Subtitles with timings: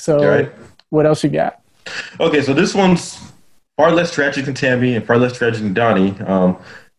[0.00, 0.52] So, Right.
[0.88, 1.60] what else you got?
[2.18, 3.18] Okay, so this one's
[3.76, 6.14] far less tragic than Tammy and far less tragic than Donnie.
[6.26, 6.56] Um,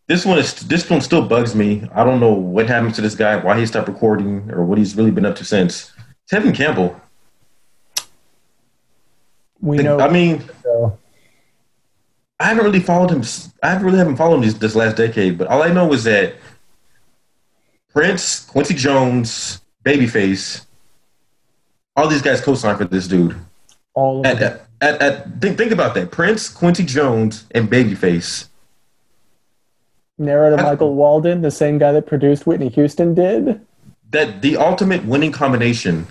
[0.08, 1.88] this one is this one still bugs me.
[1.94, 4.96] I don't know what happened to this guy, why he stopped recording, or what he's
[4.96, 5.92] really been up to since.
[6.30, 7.00] Tevin Campbell.
[9.60, 10.00] We know.
[10.00, 10.98] I mean, so.
[12.40, 13.22] I haven't really followed him.
[13.62, 16.02] I haven't really haven't followed him this, this last decade, but all I know is
[16.04, 16.34] that
[17.92, 20.66] Prince, Quincy Jones, Babyface,
[21.96, 23.36] all these guys co-signed for this dude.
[23.94, 24.58] all of At, them.
[24.80, 28.48] at, at, at, think, think about that: Prince, Quincy Jones, and Babyface.
[30.18, 33.60] Narada I- Michael Walden, the same guy that produced Whitney Houston did.
[34.10, 36.06] That the ultimate winning combination,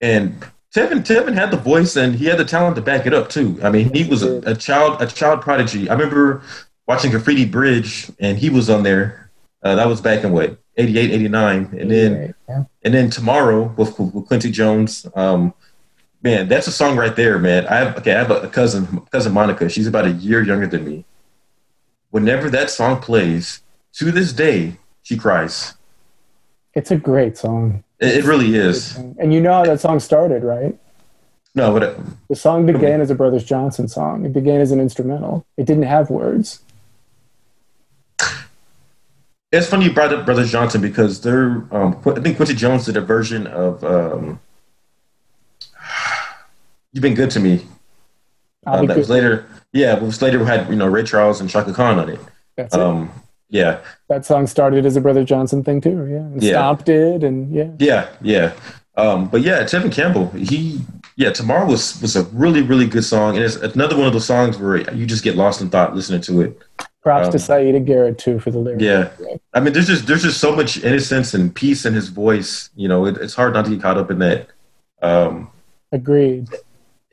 [0.00, 0.40] and
[0.74, 3.58] Tevin Tevin had the voice and he had the talent to back it up too.
[3.62, 5.88] I mean, he was a, a child a child prodigy.
[5.88, 6.42] I remember
[6.88, 9.27] watching Graffiti Bridge, and he was on there.
[9.62, 11.76] Uh, that was back in what 88, 89.
[11.78, 12.34] and then.
[12.48, 12.64] Yeah.
[12.82, 15.52] And then tomorrow with, with Quincy Jones, um,
[16.22, 17.66] man, that's a song right there, man.
[17.66, 19.68] I have okay, I have a cousin, cousin Monica.
[19.68, 21.04] She's about a year younger than me.
[22.10, 23.62] Whenever that song plays,
[23.94, 25.74] to this day, she cries.
[26.74, 27.82] it's a great song.
[28.00, 28.96] It, it really is.
[28.96, 30.78] And you know how that song started, right?
[31.54, 31.98] No, but
[32.28, 34.24] The song began as a Brothers Johnson song.
[34.24, 35.44] It began as an instrumental.
[35.56, 36.62] It didn't have words.
[39.50, 41.64] It's funny you brought up Brothers Johnson because they're.
[41.70, 44.40] Um, I think Quincy Jones did a version of um,
[46.92, 49.46] "You've Been Good to Me." Be that was later.
[49.72, 50.44] Yeah, it was later.
[50.44, 52.20] Had you know Ray Charles and Chaka Khan on it.
[52.56, 52.80] That's it.
[52.80, 53.10] Um,
[53.50, 56.06] yeah, That song started as a Brother Johnson thing too.
[56.10, 56.52] Yeah, and Yeah.
[56.52, 58.52] Stomp did, and yeah, Yeah, yeah.
[58.96, 60.80] Um, but yeah, Tevin Campbell, he
[61.16, 63.36] yeah, Tomorrow was was a really, really good song.
[63.36, 66.20] And it's another one of those songs where you just get lost in thought listening
[66.22, 66.62] to it.
[67.02, 68.82] Props to Um, Siedah Garrett too for the lyrics.
[68.82, 69.10] Yeah.
[69.54, 72.70] I mean there's just there's just so much innocence and peace in his voice.
[72.74, 74.48] You know, it, it's hard not to get caught up in that.
[75.00, 75.50] Um
[75.92, 76.48] agreed.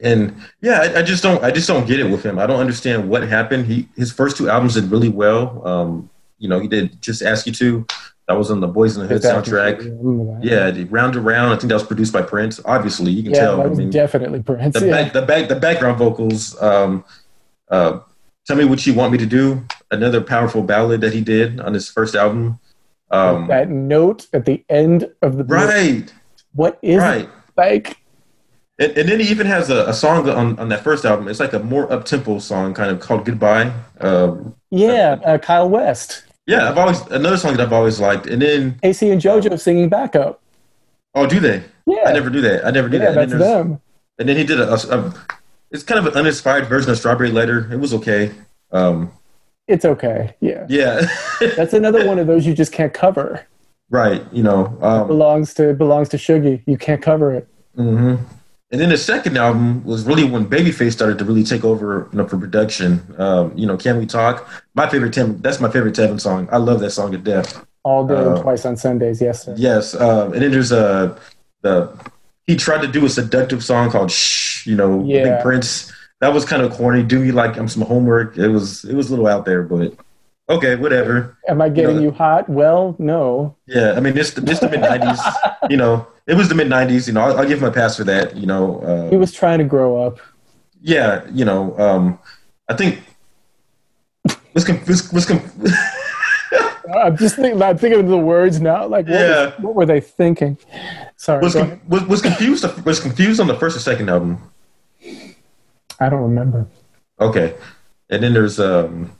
[0.01, 2.39] and yeah, I, I just don't I just don't get it with him.
[2.39, 3.67] I don't understand what happened.
[3.67, 5.65] He his first two albums did really well.
[5.67, 7.85] Um, you know, he did Just Ask You To.
[8.27, 10.43] That was on the Boyz n the Hood soundtrack.
[10.43, 11.53] Yeah, the Round to Round.
[11.53, 12.59] I think that was produced by Prince.
[12.65, 13.57] Obviously, you can yeah, tell.
[13.57, 14.73] that I mean, definitely Prince.
[14.73, 14.91] the yeah.
[15.03, 16.59] back, the back, the background vocals.
[16.61, 17.05] Um,
[17.69, 17.99] uh,
[18.47, 19.65] Tell me what you want me to do.
[19.91, 22.59] Another powerful ballad that he did on his first album.
[23.11, 26.11] Um, that note at the end of the right,
[26.53, 27.25] What is right.
[27.25, 27.97] it like?
[28.77, 31.27] And, and then he even has a, a song on, on that first album.
[31.27, 35.69] It's like a more up tempo song, kind of called "Goodbye." Um, Yeah, uh, Kyle
[35.69, 38.27] West, yeah, I've always another song that I've always liked.
[38.27, 40.41] And then K-Ci and JoJo singing backup.
[41.15, 41.63] oh, do they?
[41.87, 42.65] Yeah, I never do that.
[42.65, 43.17] I never do yeah, that.
[43.17, 43.39] And that's then
[43.69, 43.81] them.
[44.19, 45.13] And then he did a, a, a-
[45.75, 47.71] it's kind of an uninspired version of Strawberry Letter.
[47.71, 48.31] It was okay.
[48.71, 49.11] Um,
[49.67, 50.35] It's okay.
[50.41, 51.05] Yeah, yeah,
[51.55, 53.45] that's another one of those you just can't cover.
[53.89, 54.23] right.
[54.31, 54.77] You know.
[54.81, 56.63] Um, belongs to belongs to Shuggie.
[56.65, 57.47] You can't cover it.
[57.77, 58.23] Mm-hmm.
[58.71, 62.17] And then the second album was really when Babyface started to really take over you
[62.17, 63.01] know, for production.
[63.17, 64.49] Um, you know, Can We Talk?
[64.73, 65.39] My favorite Tim.
[65.41, 66.49] That's my favorite Tevin song.
[66.51, 67.63] I love that song to death.
[67.83, 69.21] All day and Uh, twice on Sundays.
[69.21, 69.53] Yes, sir.
[69.57, 69.93] Yes.
[69.95, 71.17] Um, and then there's a
[71.61, 71.89] the
[72.47, 74.65] he tried to do a seductive song called Shh.
[74.67, 75.23] You know, Yeah.
[75.35, 75.91] Big Prince.
[76.21, 77.03] That was kind of corny.
[77.03, 78.37] Do me like I'm some homework.
[78.37, 79.93] It was it was a little out there, but
[80.49, 81.37] okay, whatever.
[81.49, 82.47] Am I getting know- you hot?
[82.49, 83.55] Well, no.
[83.67, 85.69] Yeah, I mean, it's the, the mid '90s.
[85.69, 87.07] you know, it was the mid '90s.
[87.07, 88.35] You know, I'll, I'll give him a pass for that.
[88.35, 90.19] You know, uh, He was trying to grow up.
[90.81, 92.17] yeah, you know, um,
[92.69, 93.01] I think
[94.53, 94.79] was com-
[95.25, 95.41] com-
[96.95, 97.61] I'm just thinking.
[97.61, 98.87] I'm thinking of the words now.
[98.87, 99.45] Like, what, Yeah.
[99.45, 100.57] was, what were they thinking?
[101.17, 101.55] Sorry, was,
[101.87, 104.37] was was confused was confused on the first or second album.
[105.99, 106.67] I don't remember.
[107.19, 107.55] Okay,
[108.09, 109.11] and then there's um,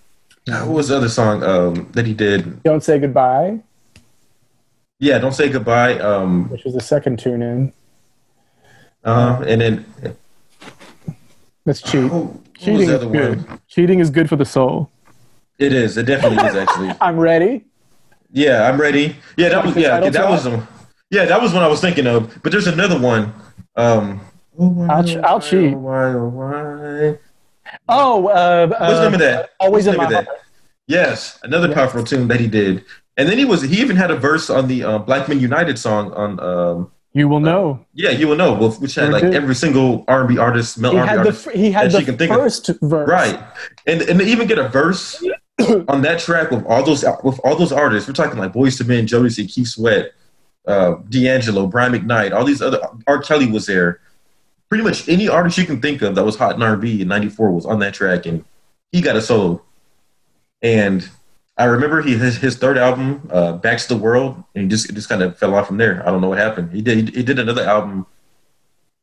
[0.46, 2.62] what was the other song um that he did?
[2.64, 3.60] Don't say goodbye,
[5.00, 5.98] Yeah, don't say goodbye.
[6.00, 7.74] Um, which was the second tune in.
[9.06, 9.86] uh, and then
[11.66, 12.12] That's cheat.
[12.12, 13.48] oh, Cheating is good.
[13.48, 13.60] one?
[13.68, 14.90] Cheating is good for the soul.
[15.58, 15.98] It is.
[15.98, 16.92] It definitely is actually.
[17.02, 17.64] I'm ready.
[18.32, 19.16] Yeah, I'm ready.
[19.38, 20.68] Yeah, that was yeah, that was um,
[21.10, 22.42] yeah, that was what I was thinking of.
[22.44, 23.34] But there's another one.
[23.76, 24.22] Um,
[24.90, 25.76] I'll ch- I'll cheat.
[25.76, 27.18] Why, oh, why?
[27.90, 29.50] Oh, uh, What's the uh, name of that?
[29.60, 30.28] Always What's in my heart.
[30.88, 31.76] Yes, another Yes.
[31.76, 32.86] powerful tune that he did.
[33.18, 35.80] And then he was he even had a verse on the uh, Black Men United
[35.80, 37.86] song on um, You will know.
[37.94, 41.20] yeah you will know which had like every single R&B artist male R&B had the
[41.20, 42.38] artist he had the think of.
[42.38, 43.10] first verse.
[43.10, 43.40] right
[43.88, 45.24] and and to even get a verse
[45.88, 48.88] on that track with all those with all those artists we're talking like Boyz II
[48.88, 50.12] Men Jodeci Keith Sweat
[50.68, 54.00] uh, D'Angelo Brian McKnight all these other R Kelly was there
[54.70, 57.52] pretty much any artist you can think of that was hot in R&B in '94
[57.52, 58.44] was on that track and
[58.92, 59.62] he got a solo
[60.62, 61.08] and
[61.58, 64.94] I remember he his, his third album, uh, Back to the World, and he just
[64.94, 66.06] just kind of fell off from there.
[66.06, 66.74] I don't know what happened.
[66.74, 68.06] He did he did another album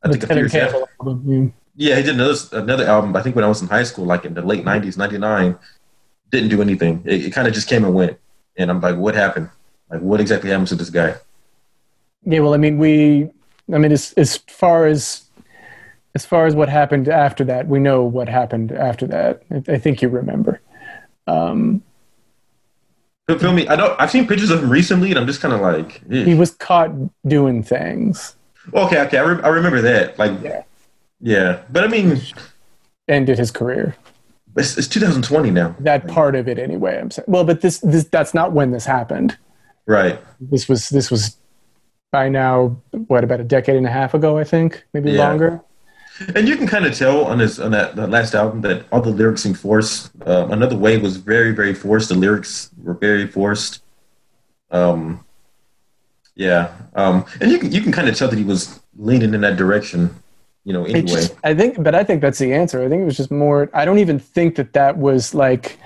[0.03, 0.53] I think a few years
[0.99, 3.15] album, Yeah, he did another another album.
[3.15, 5.57] I think when I was in high school, like in the late '90s, '99.
[6.29, 7.03] Didn't do anything.
[7.05, 8.17] It, it kind of just came and went.
[8.57, 9.49] And I'm like, what happened?
[9.89, 11.15] Like, what exactly happened to this guy?
[12.25, 12.39] Yeah.
[12.39, 13.29] well, I mean, we,
[13.73, 15.23] I mean, as as far as
[16.15, 19.41] as far as what happened after that, we know what happened after that.
[19.51, 20.61] I, I think you remember.
[21.27, 21.81] Um,
[23.27, 23.65] Feel, feel me?
[23.69, 23.99] I don't.
[24.01, 26.91] I've seen pictures of him recently, and I'm just kind of like, he was caught
[27.25, 28.35] doing things,
[28.73, 29.17] okay, okay.
[29.17, 30.19] I, re- I remember that.
[30.19, 30.63] Like, Yeah.
[31.21, 31.61] yeah.
[31.71, 32.19] But I mean,
[33.07, 33.95] ended his career.
[34.57, 36.99] it's, it's 2020 now, That part of it, anyway.
[36.99, 37.23] I'm saying.
[37.29, 39.37] Well, but this this that's not when this happened.
[39.85, 40.19] right?
[40.41, 41.37] This was this was
[42.13, 42.77] by now
[43.07, 45.27] what about a decade and a half ago, I think, maybe Yeah.
[45.27, 45.61] longer.
[46.35, 49.01] And you can kind of tell on his on that, that last album that all
[49.01, 50.11] the lyrics seem forced.
[50.27, 52.09] Um, Another Way was very very forced.
[52.09, 53.81] The lyrics were very forced.
[54.69, 55.25] Um,
[56.35, 59.41] yeah, um, and you can you can kind of tell that he was leaning in
[59.41, 60.01] that direction.
[60.65, 61.07] You know, anyway.
[61.07, 62.81] just, I think, but I think that's the answer.
[62.85, 63.69] I think it was just more.
[63.73, 65.79] I don't even think that that was like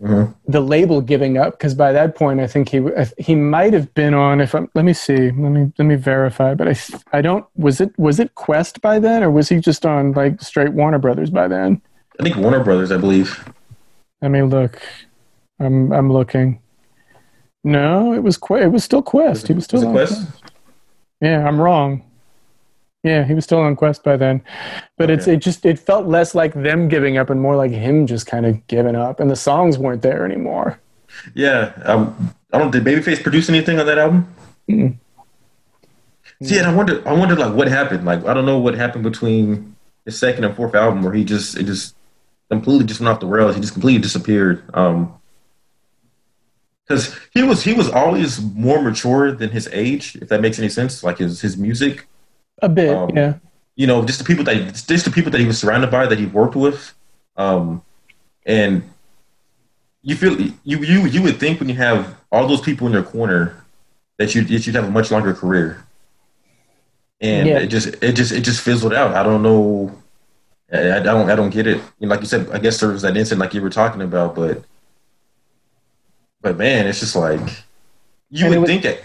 [0.00, 0.34] Mhm.
[0.48, 2.80] the label giving up because by that point, I think he
[3.18, 4.40] he might have been on.
[4.40, 6.54] If I'm, let me see, let me let me verify.
[6.54, 6.74] But I
[7.12, 10.40] I don't was it was it Quest by then or was he just on like
[10.40, 11.82] straight Warner Brothers by then?
[12.18, 13.46] I think Warner Brothers, I believe.
[14.22, 14.80] Let me look.
[15.58, 16.60] I'm I'm looking.
[17.62, 18.64] No, it was Quest.
[18.64, 19.48] It was still Quest.
[19.48, 20.42] He was still Was it on Quest?
[21.20, 22.02] Yeah, I'm wrong.
[23.02, 24.42] Yeah, he was still on Quest by then,
[24.98, 28.06] but it's it just it felt less like them giving up and more like him
[28.06, 30.78] just kind of giving up, and the songs weren't there anymore.
[31.34, 32.70] Yeah, um, I don't.
[32.70, 34.34] Did Babyface produce anything on that album?
[34.68, 34.96] Mm.
[36.42, 37.06] See, and I wonder.
[37.08, 38.04] I wonder, like, what happened?
[38.04, 41.56] Like, I don't know what happened between his second and fourth album, where he just
[41.56, 41.96] it just
[42.50, 43.54] completely just went off the rails.
[43.54, 44.62] He just completely disappeared.
[44.74, 45.14] Um,
[46.86, 50.68] because he was he was always more mature than his age, if that makes any
[50.68, 51.04] sense.
[51.04, 52.08] Like his his music,
[52.62, 53.34] A bit, Um, yeah.
[53.76, 56.18] you know, just the people that just the people that he was surrounded by that
[56.18, 56.92] he worked with,
[57.36, 57.82] um,
[58.46, 58.82] and
[60.02, 63.02] you feel you you you would think when you have all those people in your
[63.02, 63.64] corner
[64.18, 65.84] that you that you'd have a much longer career,
[67.20, 67.58] and Yeah.
[67.60, 69.14] it just it just it just fizzled out.
[69.14, 69.92] I don't know.
[70.72, 71.78] I, I don't I don't get it.
[71.98, 74.02] You know, like you said, I guess there was that incident like you were talking
[74.02, 74.62] about, but
[76.42, 77.40] but man, it's just like
[78.30, 79.02] you And would was- think it.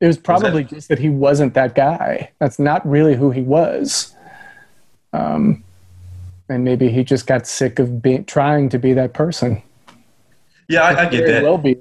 [0.00, 2.30] It was probably just that he wasn't that guy.
[2.38, 4.14] That's not really who he was.
[5.12, 5.64] Um,
[6.48, 9.62] and maybe he just got sick of being trying to be that person.
[10.68, 11.42] Yeah, I, I get that.
[11.42, 11.76] Well, be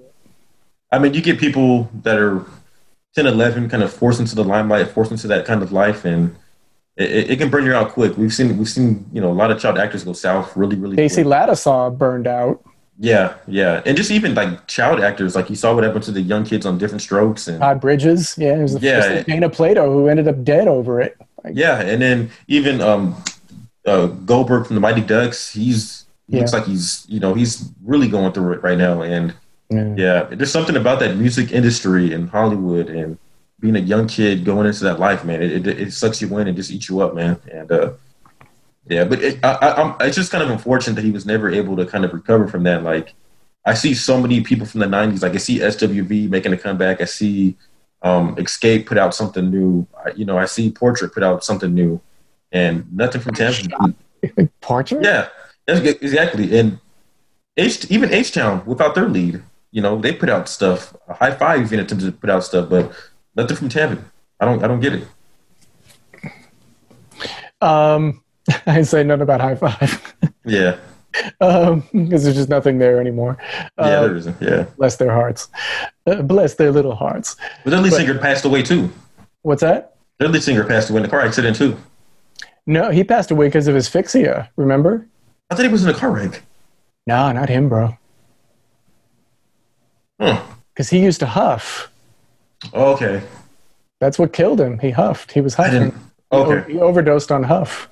[0.92, 2.46] I mean, you get people that are
[3.16, 6.36] 10, 11, kind of forced into the limelight, forced into that kind of life, and
[6.96, 8.18] it, it, can burn you out quick.
[8.18, 10.96] We've seen, we've seen, you know, a lot of child actors go south really, really.
[10.96, 11.34] Casey quick.
[11.34, 12.64] Ladisaw burned out.
[13.00, 16.22] Yeah, yeah, and just even like child actors, like you saw what happened to the
[16.22, 19.02] young kids on Diff'rent Strokes, and Todd Bridges, yeah, it was the Yeah.
[19.02, 21.16] first Dana Plato who ended up dead over it.
[21.44, 23.16] Like, yeah, and then even um,
[23.86, 28.08] uh, Goldberg from the Mighty Ducks, he's he looks like he's, you know, he's really
[28.08, 29.34] going through it right now, and
[29.70, 29.94] yeah.
[29.96, 33.18] Yeah, there's something about that music industry in Hollywood and
[33.60, 35.42] being a young kid going into that life, man.
[35.44, 37.38] It it, it sucks you in and just eats you up, man.
[37.52, 37.92] And uh,
[38.90, 41.50] yeah, but it, I, I, I'm, it's just kind of unfortunate that he was never
[41.50, 42.84] able to kind of recover from that.
[42.84, 43.14] Like,
[43.66, 45.22] I see so many people from the '90s.
[45.22, 47.02] Like, I see SWV making a comeback.
[47.02, 47.58] I see
[48.02, 49.88] um, Xscape put out something new.
[50.06, 52.00] I, you know, I see Portrait put out something new,
[52.52, 53.94] and nothing from Tampa.
[54.62, 55.04] Portrait?
[55.04, 55.30] Yeah,
[55.68, 56.58] exactly.
[56.58, 56.80] And
[57.58, 60.96] H, even H Town without their lead, you know, they put out stuff.
[61.10, 62.94] Hi-Five even attempted to put out stuff, but
[63.36, 64.02] nothing from Tevin.
[64.40, 65.08] I don't, I don't get it.
[67.60, 68.24] Um,
[68.66, 70.78] I say nothing about Hi-Five Yeah,
[71.40, 73.38] because there's just nothing there anymore.
[73.42, 74.42] yeah, Uh, there isn't.
[74.42, 75.50] Yeah, bless their hearts.
[76.06, 77.36] Uh, bless their little hearts.
[77.64, 78.90] but their lead but- singer passed away too.
[79.42, 79.96] What's that?
[80.20, 81.78] Their lead singer passed away in a car accident too.
[82.66, 84.50] No, he passed away because of asphyxia.
[84.58, 85.08] Remember?
[85.50, 86.42] I thought he was in a car wreck.
[87.06, 87.98] No, not him, bro.
[90.20, 90.42] Huh.
[90.74, 91.92] Because he used to huff.
[92.74, 93.22] Oh, okay,
[94.00, 94.80] That's what killed him.
[94.80, 95.32] He huffed.
[95.32, 95.80] He was I huffing.
[95.92, 95.96] didn't.
[96.32, 97.88] Okay, He overdosed on huff.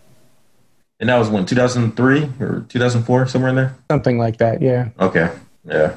[0.99, 3.75] And that was when 2003 or 2004, somewhere in there.
[3.91, 4.89] Something like that, yeah.
[4.99, 5.31] Okay,
[5.65, 5.95] yeah,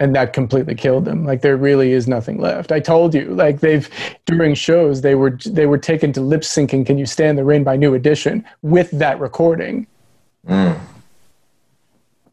[0.00, 3.60] and that completely killed them like there really is nothing left i told you like
[3.60, 3.88] they've
[4.26, 7.62] during shows they were they were taken to lip syncing can you stand the rain
[7.62, 9.86] by new edition with that recording
[10.48, 10.76] mm.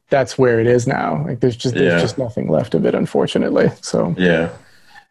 [0.10, 1.89] that's where it is now like there's just Yeah.
[1.89, 4.50] there's just nothing left of it unfortunately so Yeah,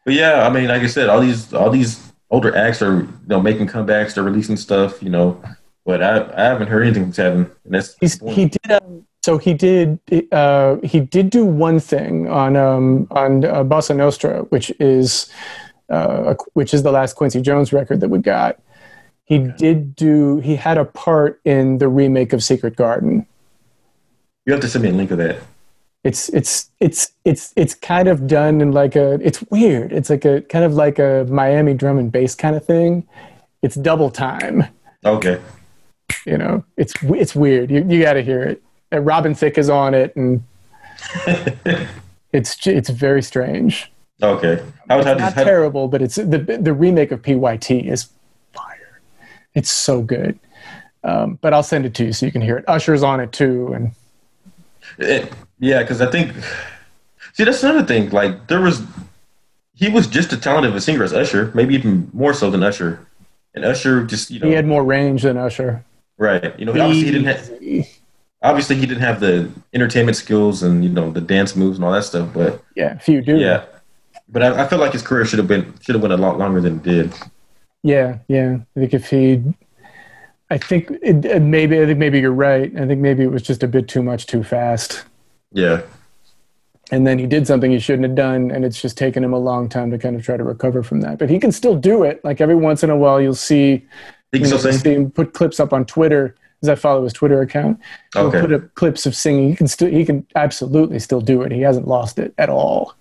[0.08, 3.12] but yeah, I mean, like I said, all these all these older acts are you
[3.26, 5.38] know making comebacks, they're releasing stuff, you know.
[5.88, 7.96] But I I haven't heard anything from Tevin, and that's
[8.36, 9.98] he did um, so he did
[10.32, 15.32] uh he did do one thing on um on uh, bossa nostra which is
[15.88, 18.60] uh which is the last quincy jones record that we got
[19.28, 20.40] He did do.
[20.40, 23.26] He had a part in the remake of Secret Garden.
[24.46, 25.36] You have to send me a link of that.
[26.02, 29.20] It's it's it's it's it's kind of done in like a.
[29.22, 29.92] It's weird.
[29.92, 33.06] It's like a kind of like a Miami drum and bass kind of thing.
[33.60, 34.64] It's double time.
[35.04, 35.38] Okay.
[36.28, 37.70] You know, it's it's weird.
[37.70, 38.62] You you got to hear it.
[38.92, 40.42] And Robin Thicke is on it, and
[42.32, 43.90] it's it's very strange.
[44.22, 44.62] Okay.
[44.88, 48.10] Not terrible, but it's the the remake of PYT is
[48.52, 49.00] fire.
[49.54, 50.38] It's so good.
[51.02, 52.64] Um, but I'll send it to you so you can hear it.
[52.68, 53.92] Usher's on it too, and
[54.98, 56.32] it- yeah, because I think.
[57.32, 58.10] See, that's another thing.
[58.10, 58.82] Like, there was.
[59.74, 62.62] He was just as talented of a singer as Usher, maybe even more so than
[62.64, 63.06] Usher.
[63.54, 64.48] And Usher just, you know.
[64.48, 65.84] he had more range than Usher.
[66.18, 66.58] Right.
[66.58, 67.50] You know, obviously he didn't have.
[68.40, 71.90] Obviously, he didn't have the entertainment skills and, you know, the dance moves and all
[71.90, 72.62] that stuff, but.
[72.76, 73.36] Yeah, few do.
[73.36, 73.64] Yeah.
[74.28, 76.38] But I, I feel like his career should have been should have went a lot
[76.38, 77.12] longer than it did.
[77.82, 78.58] yeah, yeah.
[78.76, 79.42] I think if he,
[80.50, 82.70] I think it, it maybe I think maybe you're right.
[82.76, 85.04] I think maybe it was just a bit too much too fast.
[85.50, 85.82] Yeah.
[86.92, 89.38] and then he did something he shouldn't have done and it's just taken him a
[89.38, 92.02] long time to kind of try to recover from that but he can still do
[92.02, 93.86] it like every once in a while you'll see He
[94.32, 94.80] you know, still you'll sing.
[94.80, 97.78] see him put clips up on twitter as i follow his twitter account
[98.14, 98.40] he'll Okay.
[98.40, 101.60] put up clips of singing he can still he can absolutely still do it he
[101.62, 102.94] hasn't lost it at all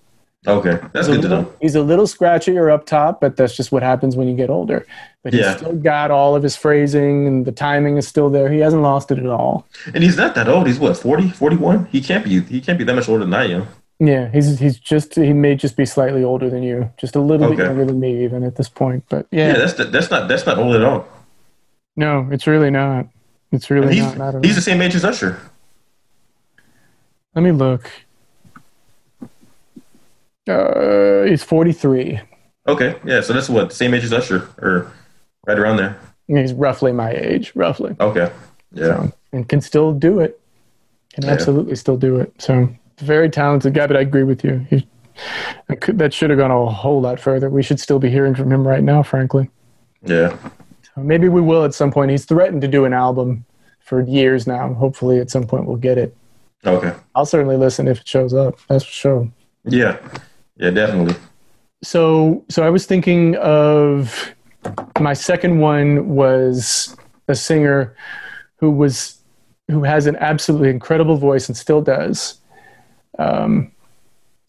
[0.46, 0.79] Okay.
[0.93, 1.53] That's he's, good to little, know.
[1.60, 4.86] he's a little scratchier up top but that's just what happens when you get older
[5.22, 5.57] but he's Yeah.
[5.57, 9.12] still got all of his phrasing and the timing is still there he hasn't lost
[9.12, 10.67] it at all And he's not that old.
[10.67, 11.88] He's what, 40, 41?
[11.91, 13.67] He can't be he can't be that much older than I am.
[14.00, 17.50] Yeah, he's he's just he may just be slightly older than you, just a little
[17.50, 19.03] bit younger than me even at this point.
[19.10, 21.07] But Yeah, yeah, that's that's not that's not old at all.
[21.98, 23.08] No, it's really not.
[23.51, 24.34] It's really he's not.
[24.36, 25.39] not he's the same age as Usher.
[27.36, 27.92] Let me look.
[30.48, 32.20] Uh, he's forty three.
[32.68, 34.92] Okay, yeah, so that's what same age as Usher, or
[35.46, 36.00] right around there.
[36.27, 38.32] He's roughly my age, roughly, Okay,
[38.74, 40.39] yeah, so, and can still do it.
[41.13, 41.32] Can Yeah.
[41.32, 42.34] absolutely still do it.
[42.38, 43.88] So very talented guy.
[43.88, 44.66] But I agree with you.
[44.70, 44.88] He,
[45.70, 47.50] I could, that should have gone a whole lot further.
[47.50, 49.50] We should still be hearing from him right now, frankly.
[50.04, 50.36] yeah,
[50.98, 52.12] maybe we will at some point.
[52.12, 53.46] He's threatened to do an album
[53.80, 54.74] for years now.
[54.74, 56.16] Hopefully, at some point, we'll get it.
[56.66, 58.60] okay, I'll certainly listen if it shows up.
[58.68, 59.32] That's for sure.
[59.66, 59.98] yeah,
[60.58, 61.16] yeah, definitely.
[61.84, 64.34] So, so I was thinking of
[65.00, 66.96] my second one was
[67.27, 67.96] a singer
[68.58, 69.20] who was
[69.70, 72.39] who has an absolutely incredible voice and still does.
[73.20, 73.72] Um,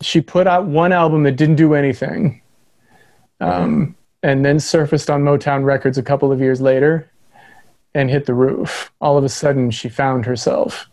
[0.00, 2.40] she put out one album that didn't do anything,
[3.40, 7.10] um, and then surfaced on Motown Records a couple of years later,
[7.94, 8.92] and hit the roof.
[9.00, 10.88] All of a sudden, she found herself.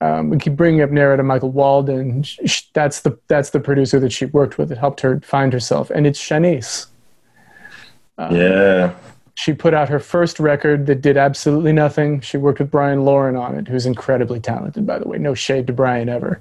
[0.00, 2.22] Um, we keep bringing up Narada Michael Walden.
[2.22, 5.52] Sh- sh- That's the that's the producer that she worked with that helped her find
[5.52, 6.86] herself, and it's Shanice.
[8.30, 8.94] yeah,
[9.34, 12.20] She put out her first record that did absolutely nothing.
[12.20, 15.18] She worked with Brian Lauren on it, who's incredibly talented, by the way.
[15.18, 16.40] No shade to Brian ever,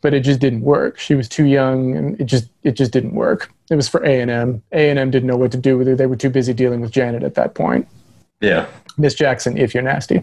[0.00, 0.98] but it just didn't work.
[0.98, 3.50] She was too young, and it just it just didn't work.
[3.70, 4.62] It was for A and M.
[4.72, 5.94] A and M didn't know what to do with her.
[5.96, 7.86] They were too busy dealing with Janet at that point.
[8.40, 10.22] yeah, Miss Jackson, if you're nasty.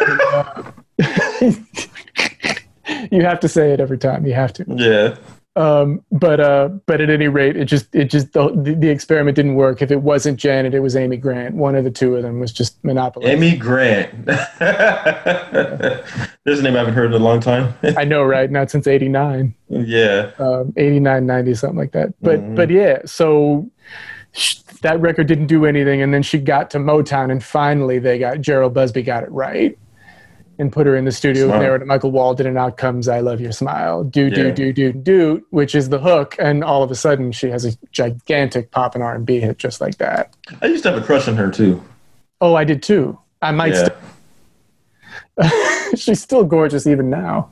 [0.00, 0.62] And, uh,
[3.10, 4.26] you have to say it every time.
[4.26, 4.64] You have to.
[4.68, 5.16] yeah.
[5.58, 9.56] Um, but uh, but at any rate, it just it just the, the experiment didn't
[9.56, 9.82] work.
[9.82, 11.56] If it wasn't Janet, it was Amy Grant.
[11.56, 13.26] One of the two of them was just monopoly.
[13.26, 14.24] Amy Grant.
[16.44, 17.74] There's a name I haven't heard in a long time.
[17.96, 18.48] I know, right?
[18.50, 22.14] Not since '89, yeah, um, '89, '90, something like that.
[22.22, 22.54] But Mhm.
[22.54, 23.68] but yeah, so
[24.32, 28.18] sh- that record didn't do anything, and then she got to Motown, and finally they
[28.18, 29.76] got Jheryl Busby got it right.
[30.60, 31.62] And put her in the studio with Smart.
[31.62, 34.02] Narada Michael Walden and out comes I Love Your Smile.
[34.02, 34.50] Do, do, Yeah.
[34.50, 36.34] do, do, do, which is the hook.
[36.40, 39.98] And all of a sudden she has a gigantic pop and R&B hit just like
[39.98, 40.34] that.
[40.60, 41.80] I used to have a crush on her too.
[42.40, 43.16] Oh, I did too.
[43.40, 43.88] I might Yeah.
[45.36, 45.94] still.
[45.96, 47.50] she's still gorgeous even now.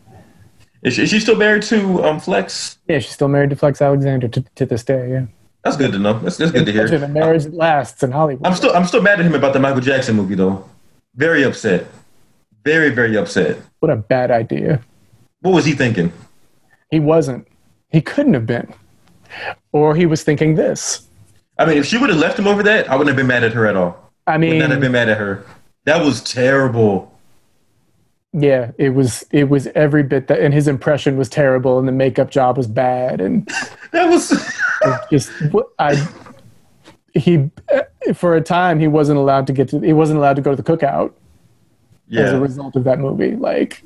[0.83, 2.79] Is she, is she still married to um, Flex?
[2.89, 5.11] Yeah, she's still married to Flex Alexander to, to this day.
[5.11, 5.27] Yeah,
[5.65, 6.19] That's good to know.
[6.19, 6.87] That's, that's good to hear.
[6.87, 8.47] a marriage lasts in Hollywood.
[8.47, 10.69] I'm still I'm still mad at him about the Michael Jackson movie though.
[11.15, 11.87] Very upset.
[12.67, 13.59] Very very upset.
[13.79, 14.81] what a bad idea.
[15.41, 16.13] What was he thinking?
[16.91, 17.47] He wasn't.
[17.91, 18.75] He couldn't have been.
[19.71, 21.07] Or he was thinking this.
[21.59, 23.45] I mean, if she would have left him over that, I wouldn't have been mad
[23.45, 24.11] at her at all.
[24.27, 25.47] I Would mean, not have been mad at her.
[25.85, 27.17] That was terrible.
[28.33, 29.25] yeah, it was.
[29.31, 32.67] It was every bit that, and his impression was terrible, and the makeup job was
[32.67, 33.47] bad, and
[33.93, 34.31] That was
[35.11, 35.95] just what I.
[37.15, 37.49] He,
[38.15, 39.79] for a time, he wasn't allowed to get to.
[39.81, 41.13] He wasn't allowed to go to the cookout.
[42.13, 43.37] As a result of that movie.
[43.37, 43.83] Like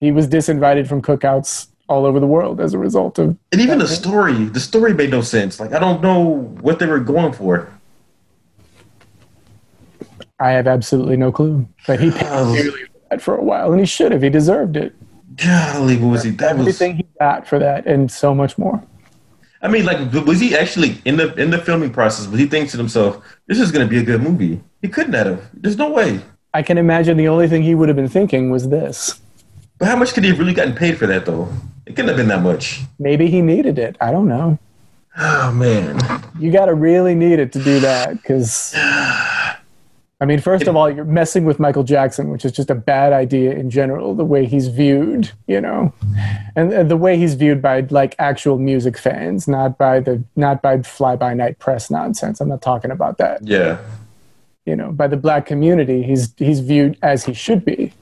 [0.00, 3.78] he was disinvited from cookouts all over the world as a result of And even
[3.78, 3.96] the movie.
[3.96, 5.58] story, the story made no sense.
[5.58, 7.72] Like I don't know what they were going for.
[10.40, 11.66] I have absolutely no clue.
[11.86, 12.72] But he paid
[13.10, 14.22] that for a while, and he should have.
[14.22, 14.94] He deserved it.
[15.36, 16.30] Golly, what was he?
[16.30, 16.60] That was.
[16.60, 18.82] Everything he got for that, and so much more.
[19.60, 22.26] I mean, like, was he actually in the in the filming process?
[22.28, 24.60] Was he thinking to himself, "This is going to be a good movie"?
[24.82, 25.42] He couldn't have.
[25.54, 26.20] There's no way.
[26.54, 29.20] I can imagine the only thing he would have been thinking was this.
[29.78, 31.48] But how much could he have really gotten paid for that, though?
[31.86, 32.82] It couldn't have been that much.
[32.98, 33.96] Maybe he needed it.
[34.00, 34.58] I don't know.
[35.16, 35.98] Oh man.
[36.38, 40.90] You got to really need it to do that because, I mean, first of all,
[40.90, 44.46] you're messing with Michael Jackson, which is just a bad idea in general, the way
[44.46, 45.92] he's viewed, you know,
[46.54, 50.62] and, and the way he's viewed by like actual music fans, not by the, not
[50.62, 52.40] by fly by night press nonsense.
[52.40, 53.44] I'm not talking about that.
[53.46, 53.78] Yeah.
[54.68, 57.92] You know, by the black community, he's, he's viewed as he should be.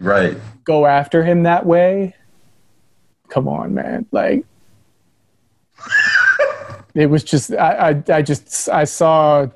[0.00, 0.36] Right.
[0.64, 2.14] Go after him that way.
[3.28, 4.06] Come on, man.
[4.12, 4.44] Like,
[6.94, 9.46] it was just I, I I just I saw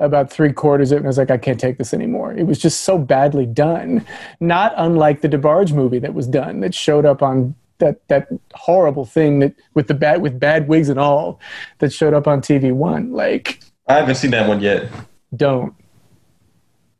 [0.00, 2.32] about three quarters of it and I was like, I can't take this anymore.
[2.32, 4.04] It was just so badly done.
[4.40, 9.04] Not unlike the DeBarge movie that was done that showed up on that that horrible
[9.04, 11.40] thing that with the bad with bad wigs and all
[11.78, 13.12] that showed up on TV one.
[13.12, 14.90] Like, I haven't seen that one yet.
[15.36, 15.74] don't.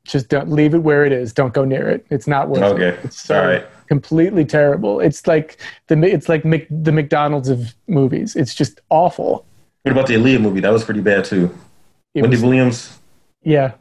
[0.04, 1.32] Just don't leave it where it is.
[1.32, 2.06] Don't go near it.
[2.10, 2.88] It's not worth Okay.
[2.88, 3.00] it.
[3.04, 3.66] It's so All um, right.
[3.86, 5.00] completely terrible.
[5.00, 8.34] It's like the it's like Mc, the McDonald's of movies.
[8.34, 9.44] It's just awful.
[9.82, 10.60] What about the Aaliyah movie?
[10.60, 11.50] That was pretty bad too.
[12.14, 12.98] It Wendy was- Williams.
[13.42, 13.72] yeah,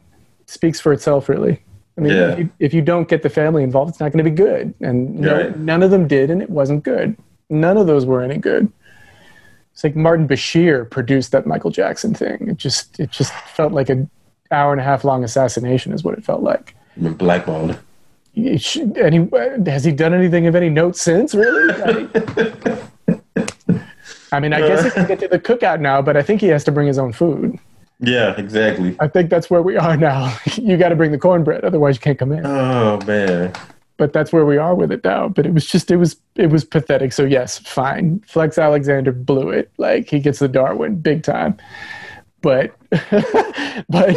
[0.46, 1.60] speaks for itself, really.
[1.98, 2.30] I mean, Yeah.
[2.32, 4.72] if, you, if you don't get the family involved, it's not going to be good.
[4.80, 5.58] And no, Right.
[5.58, 7.16] none of them did, and it wasn't good.
[7.50, 8.70] None of those were any good.
[9.72, 12.48] It's like Martin Bashir produced that Michael Jackson thing.
[12.48, 14.08] It just it just felt like an
[14.50, 16.74] hour and a half long assassination, is what it felt like.
[17.00, 17.78] Been blackballed.
[18.58, 21.34] Should- And has he done anything of any note since?
[21.34, 21.72] Really?
[21.82, 23.20] I,
[24.32, 26.46] I mean, I guess he can get to the cookout now, but I think he
[26.48, 27.58] has to bring his own food.
[27.98, 28.96] Yeah, exactly.
[29.00, 30.34] I think that's where we are now.
[30.54, 32.46] you got to bring the cornbread, otherwise you can't come in.
[32.46, 33.52] Oh man.
[33.96, 35.28] But that's where we are with it now.
[35.28, 37.12] But it was just it was it was pathetic.
[37.12, 38.20] So yes, fine.
[38.20, 39.70] Flex Alexander blew it.
[39.76, 41.58] Like he gets the Darwin big time.
[42.40, 42.74] But
[43.88, 44.16] but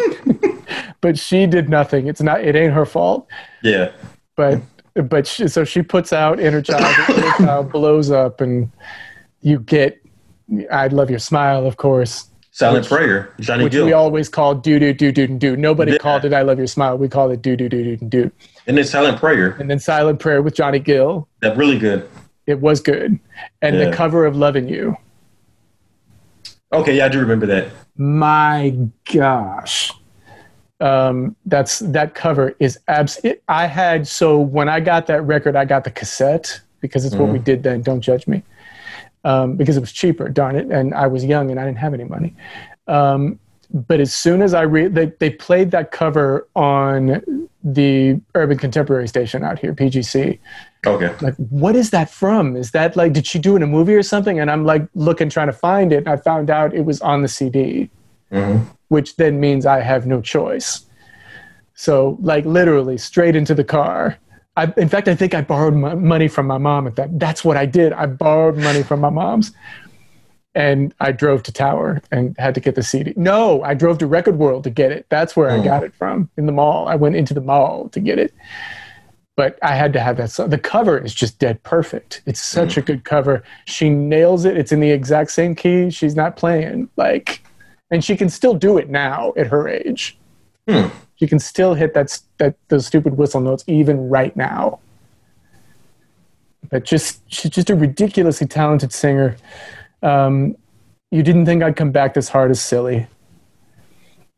[1.01, 2.07] but she did nothing.
[2.07, 3.27] It's not it ain't her fault.
[3.61, 3.91] Yeah.
[4.35, 4.61] But
[4.95, 8.71] but she, so she puts out inner child, inner child blows up, and
[9.41, 9.99] you get
[10.71, 12.27] "I'd love your smile, of course.
[12.51, 13.33] Silent Prayer.
[13.39, 13.63] Johnny Gill.
[13.63, 13.85] which Gill.
[13.87, 15.55] we always call do do do do do.
[15.57, 15.97] Nobody Yeah.
[15.97, 18.31] called it "I love your smile." We call it do do do do do.
[18.67, 19.55] and then Silent Prayer.
[19.59, 21.27] And then "Silent Prayer" with Johnny Gill.
[21.41, 22.07] That really good.
[22.45, 23.17] It was good,
[23.61, 23.85] and Yeah.
[23.89, 24.95] the cover of "Loving You."
[26.73, 27.69] Okay, yeah, I do remember that.
[27.97, 28.75] My
[29.13, 29.91] gosh,
[30.79, 33.19] um, that's that cover is abs.
[33.23, 37.15] It, I had so when I got that record, I got the cassette because it's
[37.15, 37.83] what we did then.
[37.83, 38.41] Don't judge me,
[39.23, 40.27] um, because it was cheaper.
[40.29, 42.33] Darn it, and I was young and I didn't have any money.
[42.87, 43.39] Um,
[43.71, 49.07] but as soon as I read, they they played that cover on the Urban Contemporary
[49.07, 50.39] station out here, PGC.
[50.85, 51.15] Okay.
[51.21, 52.55] Like, what is that from?
[52.57, 54.39] Is that like, did she do in a movie or something?
[54.39, 55.99] And I'm like looking, trying to find it.
[55.99, 57.89] And I found out it was on the CD
[58.31, 58.59] hmm
[58.93, 60.85] which then means I have no choice.
[61.73, 64.19] So, like, literally straight into the car.
[64.55, 67.19] I, in fact, I think I borrowed my money from my mom at that.
[67.19, 67.91] That's what I did.
[67.91, 69.51] I borrowed money from my mom's,
[70.55, 73.13] and I drove to Tower and had to get the CD.
[73.15, 75.05] No, I drove to Record World to get it.
[75.09, 75.63] That's where I Oh.
[75.63, 76.87] got it from in the mall.
[76.87, 78.33] I went into the mall to get it,
[79.35, 80.29] but I had to have that.
[80.29, 80.49] song.
[80.49, 82.21] The cover is just dead perfect.
[82.27, 83.41] It's such a good cover.
[83.65, 84.55] She nails it.
[84.57, 85.89] It's in the exact same key.
[85.89, 87.41] She's not playing like
[87.91, 90.17] and she can still do it now at her age.
[90.67, 90.87] Hmm.
[91.15, 94.79] She can still hit that that those stupid whistle notes even right now.
[96.69, 99.35] But just she's just a ridiculously talented singer.
[100.03, 100.55] Um,
[101.11, 103.07] you didn't think I'd come back this hard as silly,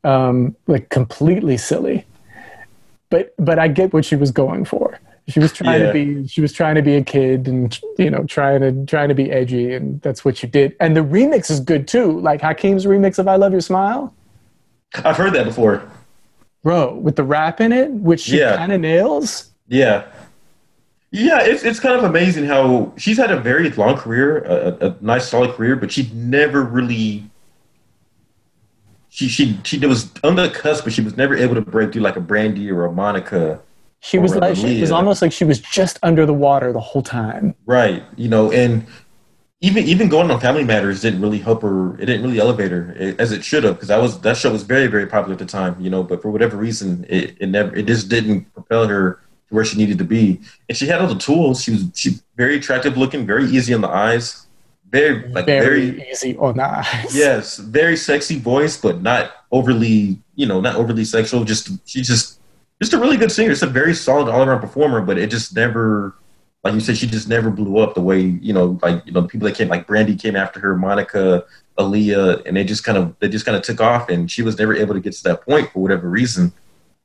[0.04, 2.06] um, like completely silly.
[3.10, 5.00] But but I get what she was going for.
[5.28, 5.88] She was trying Yeah.
[5.88, 9.10] to be she was trying to be a kid and you know trying to trying
[9.10, 10.76] to be edgy and that's what you did.
[10.80, 12.20] And the remix is good too.
[12.20, 14.14] Like Hakeem's remix of "I Love Your Smile."
[15.04, 15.84] I've heard that before.
[16.64, 18.56] bro, with the rap in it, which she Yeah.
[18.58, 19.52] kind of nails.
[19.68, 20.06] Yeah.
[21.16, 24.96] Yeah, it's it's kind of amazing how she's had a very long career, a, a,
[25.00, 27.30] nice solid career, but she never really.
[29.08, 32.02] She she she was on the cusp, but she was never able to break through
[32.02, 33.62] like a Brandy or a Monica.
[34.02, 37.02] She was like, she was almost like she was just under the water the whole
[37.02, 37.56] time.
[37.66, 38.04] Right.
[38.18, 38.86] You know, and
[39.62, 41.94] even even going on Family Matters didn't really help her.
[41.96, 44.52] It didn't really elevate her eh, as it should have because that was that show
[44.52, 45.80] was very very popular at the time.
[45.80, 49.66] You know, but for whatever reason, it, it never it just didn't propel her where
[49.66, 50.42] she needed to be.
[50.68, 51.64] And she had all the tools.
[51.64, 54.48] She was she very attractive looking, very easy on the eyes,
[54.90, 57.16] very like very, very, easy on the eyes.
[57.16, 61.44] yes, very sexy voice, but not overly you know not overly sexual.
[61.44, 62.40] Just she just
[62.82, 63.52] just a really good singer.
[63.52, 66.16] It's a very solid all around performer, but it just never,
[66.64, 69.22] like you said, she just never blew up the way you know, like you know,
[69.22, 71.46] the people that came, like Brandy came after her, Monica,
[71.78, 74.58] Aaliyah, and they just kind of they just kind of took off, and she was
[74.58, 76.52] never able to get to that point for whatever reason.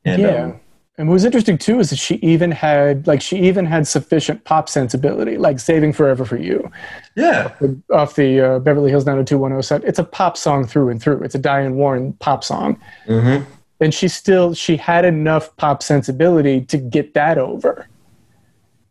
[0.04, 0.44] And, yeah.
[0.44, 0.60] Um,
[1.00, 4.44] and what was interesting too is that she even had like she even had sufficient
[4.44, 6.70] pop sensibility, like "Saving Forever for You."
[7.16, 7.54] Yeah,
[7.90, 9.82] off the uh, Beverly Hills 90210 set.
[9.88, 11.22] It's a pop song through and through.
[11.22, 12.78] It's a Diane Warren pop song.
[13.06, 13.50] Mm-hmm.
[13.80, 17.88] And she still she had enough pop sensibility to get that over.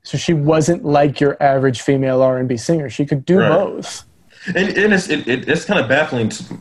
[0.02, 2.90] So she wasn't like your average female R&B singer.
[2.90, 3.50] She could do right.
[3.50, 4.04] both.
[4.48, 6.58] And, and it's it, it, it's kind of baffling, to,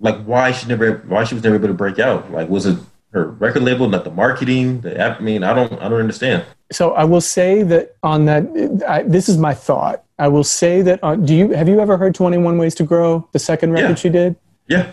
[0.00, 2.30] like why she never why she was never able to break out.
[2.30, 2.78] Like was it
[3.12, 4.80] her record label, not the marketing.
[4.80, 6.44] The I mean, I don't, I don't understand.
[6.72, 10.04] So I will say that on that, I, this is my thought.
[10.18, 11.02] I will say that.
[11.02, 13.90] On, do you have you ever heard Twenty One Ways to Grow, the second record
[13.90, 13.94] yeah.
[13.94, 14.36] she did?
[14.68, 14.92] Yeah.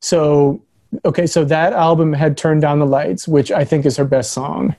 [0.00, 0.62] So
[1.04, 4.32] okay, so that album had Turned Down the Lights, which I think is her best
[4.32, 4.76] song.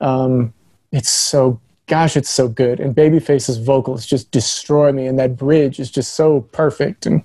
[0.00, 0.52] Um,
[0.92, 5.80] it's so gosh, it's so good, and Babyface's vocals just destroy me, and that bridge
[5.80, 7.22] is just so perfect, and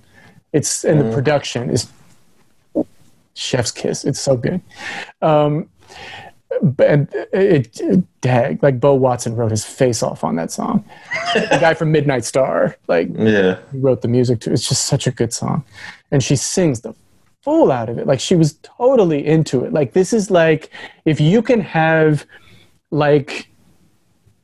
[0.54, 1.10] it's and mm.
[1.10, 1.88] the production is
[3.34, 4.06] chef's kiss.
[4.06, 4.62] It's so good.
[5.22, 5.70] Um,
[6.80, 10.86] and it, it, dag, like Bo Watson wrote his face off on that song.
[11.34, 14.54] the guy from Midnight Star, like, yeah, he wrote the music to.
[14.54, 15.64] It's just such a good song,
[16.12, 16.94] and she sings the
[17.42, 18.08] fool out of it.
[18.08, 19.74] Like she was totally into it.
[19.74, 20.70] Like this is like
[21.06, 22.26] if you can have,
[22.92, 23.50] like,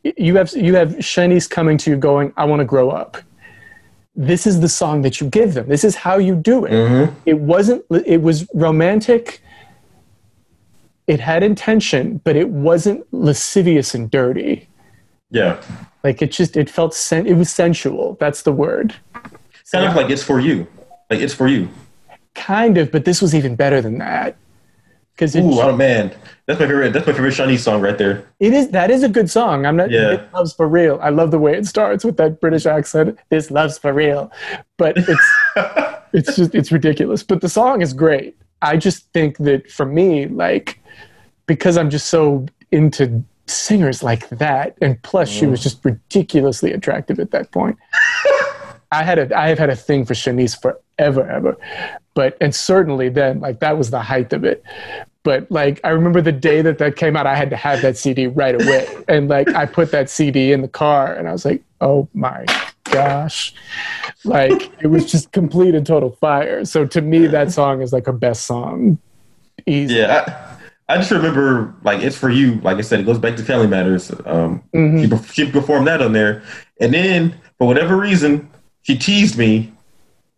[0.04, 3.18] you have you have Shanice coming to you going, "I want to grow up."
[4.20, 5.70] This is the song that you give them.
[5.70, 6.72] This is how you do it.
[6.72, 7.16] Mm-hmm.
[7.26, 9.42] It wasn't, it was romantic.
[11.08, 14.68] It had intention, but it wasn't lascivious and dirty.
[15.32, 15.62] Yeah.
[16.04, 18.18] Like it just, it felt, sen- it was sensual.
[18.20, 18.94] That's the word.
[19.72, 20.68] Kind of like it's for you.
[21.10, 21.70] Like it's for you.
[22.36, 24.36] Kind of, but this was even better than that.
[25.20, 26.94] Because Ooh, oh man, that's my favorite.
[26.94, 28.26] That's my favorite Shanice song right there.
[28.40, 28.70] It is.
[28.70, 29.66] That is a good song.
[29.66, 29.92] I'm not.
[29.92, 30.12] Yeah.
[30.12, 30.98] It loves for real.
[31.02, 33.20] I love the way it starts with that British accent.
[33.28, 34.32] This loves for real,
[34.78, 35.32] but it's
[36.14, 37.22] it's just it's ridiculous.
[37.22, 38.38] But the song is great.
[38.62, 40.80] I just think that for me, like,
[41.48, 45.38] because I'm just so into singers like that, and plus mm.
[45.38, 45.64] she was mm.
[45.64, 47.78] just ridiculously attractive at that point.
[48.94, 51.58] I had a I have had a thing for Shanice forever, ever.
[52.20, 54.62] But and certainly then, like that was the height of it
[55.24, 57.98] but like I remember the day that that came out, I had to have that
[57.98, 61.46] CD right away, and like I put that CD in the car, and I was
[61.46, 62.46] like, oh my
[62.86, 63.54] gosh,
[64.24, 66.66] like it was just complete and total fire.
[66.66, 68.98] So to me, that song is like her best song.
[69.66, 69.96] Easy.
[69.96, 70.58] Yeah.
[70.88, 72.56] I, I just remember, like, it's for you.
[72.62, 74.10] Like I said, it goes back to Family Matters.
[74.26, 75.24] Um, mm-hmm.
[75.24, 76.42] she, she performed that on there,
[76.80, 78.50] and then for whatever reason,
[78.82, 79.72] she teased me,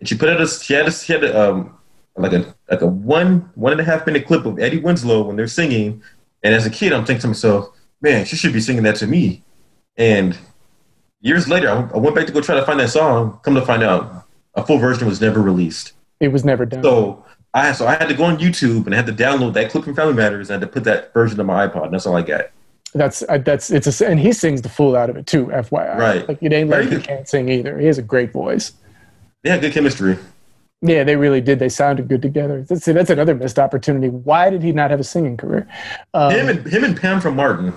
[0.02, 0.42] and she put it.
[0.42, 1.78] A, she had a, she had a, um,
[2.18, 5.38] like a like a one one and a half minute clip of Eddie Winslow when
[5.38, 6.04] they're singing,
[6.44, 7.70] and as a kid, I'm thinking to myself,
[8.02, 9.44] man, she should be singing that to me.
[9.96, 10.38] And
[11.22, 13.40] years later, I went back to go try to find that song.
[13.44, 15.94] Come to find out, a full version was never released.
[16.20, 16.84] It was never done.
[16.84, 19.72] So I so I had to go on YouTube and I had to download that
[19.72, 21.86] clip from Family Matters and I had to put that version on my iPod.
[21.86, 22.46] And that's all I got.
[22.94, 25.46] That's uh, that's it's a, and he sings the fool out of it too.
[25.46, 26.28] FYI, right?
[26.28, 27.80] Like it ain't like he can't sing either.
[27.80, 28.74] He has a great voice.
[29.44, 30.18] Yeah, good chemistry.
[30.84, 31.60] Yeah, they really did.
[31.60, 32.64] They sounded good together.
[32.64, 34.10] That's, that's another missed opportunity.
[34.10, 35.68] Why did he not have a singing career?
[36.14, 37.74] Um, him and him and Pam from Martin.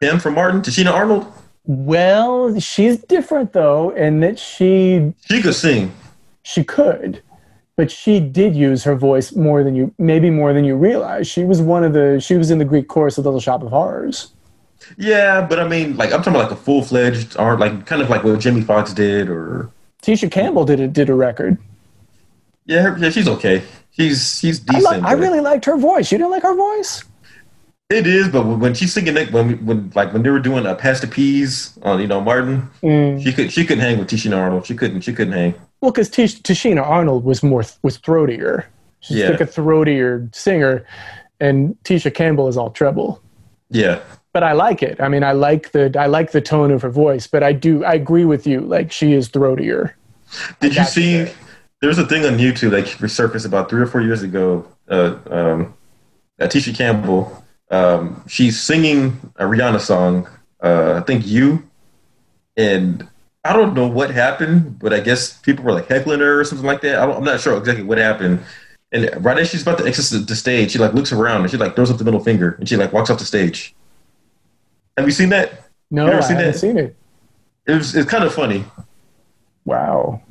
[0.00, 0.62] Pam from Martin.
[0.62, 1.30] Tichina Arnold.
[1.64, 5.92] Well, she's different though, in that she she could sing.
[6.44, 7.22] She could,
[7.76, 11.26] but she did use her voice more than you, maybe more than you realize.
[11.26, 12.20] She was one of the.
[12.20, 14.32] She was in the Greek chorus of Little Shop of Horrors.
[14.96, 18.00] Yeah, but I mean, like I'm talking about like a full fledged, art, like kind
[18.00, 19.70] of like what Jamie Foxx did, or
[20.06, 21.58] Tisha Campbell did a, did a record.
[22.64, 23.62] Yeah, her, yeah, she's okay.
[23.90, 24.86] She's she's decent.
[24.86, 26.12] I, li- I really liked her voice.
[26.12, 27.02] You didn't like her voice?
[27.90, 30.70] It is, but when she's singing it, when when like when they were doing a
[30.70, 33.22] uh, Pass the Peas on you know Martin, mm.
[33.22, 34.66] she could she couldn't hang with Tichina Arnold.
[34.66, 35.54] She couldn't she couldn't hang.
[35.80, 38.64] Well, because Tish, Tichina Arnold was more was throatier.
[39.00, 39.30] She's yeah.
[39.30, 40.86] like a throatier singer,
[41.40, 43.20] and Tisha Campbell is all treble.
[43.70, 44.00] Yeah,
[44.36, 45.00] but I like it.
[45.00, 47.82] I mean, I like the I like the tone of her voice, but I do
[47.86, 48.60] I agree with you.
[48.60, 49.94] Like she is throatier.
[50.60, 51.32] Did you see?
[51.80, 54.66] There's a thing on YouTube that resurfaced about three or four years ago.
[54.90, 55.74] Uh, um,
[56.38, 60.28] Tisha Campbell, um, she's singing a Rihanna song.
[60.62, 61.66] Uh, I think you,
[62.58, 63.08] and
[63.42, 66.66] I don't know what happened, but I guess people were like heckling her or something
[66.66, 66.98] like that.
[66.98, 68.40] I am not sure exactly what happened.
[68.92, 71.56] And right as she's about to exit the stage, she like looks around and she
[71.56, 73.74] like throws up the middle finger and she like walks off the stage.
[74.96, 75.64] Have you seen that?
[75.90, 76.58] No, I seen haven't that?
[76.58, 76.96] seen it.
[77.66, 78.64] It was it's kind of funny.
[79.64, 80.22] Wow.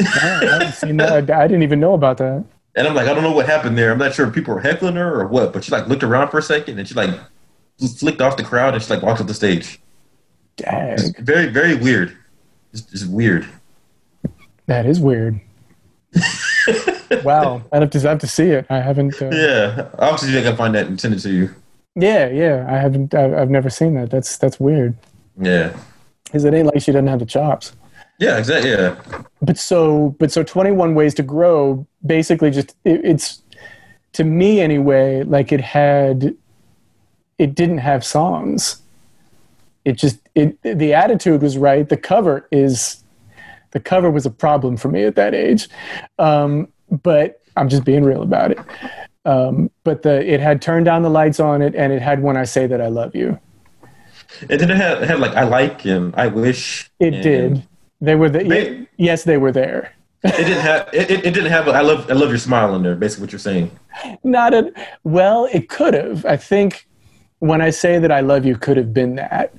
[0.00, 1.30] I, I, that.
[1.30, 2.44] I didn't even know about that.
[2.76, 3.92] And I'm like, I don't know what happened there.
[3.92, 6.30] I'm not sure if people were heckling her or what, but she like looked around
[6.30, 7.10] for a second and she like
[7.98, 9.80] flicked off the crowd and she like walked up the stage.
[10.56, 12.16] Dang, It's very, very weird.
[12.72, 13.46] It's just weird.
[14.66, 15.40] that is weird.
[17.24, 18.66] wow, I'd have to I have to see it.
[18.70, 19.20] I haven't.
[19.20, 19.88] Uh, Yeah.
[19.98, 21.54] Obviously, I can find that and send it to you.
[21.94, 23.14] Yeah, yeah, I haven't.
[23.14, 24.10] I've, never seen that.
[24.10, 24.96] That's that's weird.
[25.40, 25.76] Yeah.
[26.24, 27.72] Because it ain't like she doesn't have the chops.
[28.18, 28.70] Yeah, exactly.
[28.70, 28.96] Yeah.
[29.42, 33.42] but so but so 21 ways to grow basically just it, it's
[34.12, 36.34] to me anyway like it had
[37.38, 38.82] it didn't have songs
[39.84, 43.02] it just it the attitude was right the cover is
[43.72, 45.68] the cover was a problem for me at that age
[46.18, 46.68] um,
[47.02, 48.58] but i'm just being real about it
[49.24, 52.36] um, but the it had turned down the lights on it and it had when
[52.36, 53.38] i say that i love you
[54.50, 56.90] And it had, it had like I like and I wish.
[56.98, 57.62] it did
[58.00, 59.92] they were the They- yes they were there
[60.24, 62.82] It didn't have it, it, didn't have a, I love I love your smile in
[62.82, 62.94] there.
[62.96, 63.70] Basically, what you're saying.
[64.24, 64.72] not a
[65.04, 66.86] well it could have i think
[67.38, 69.52] when i say that i love you could have been that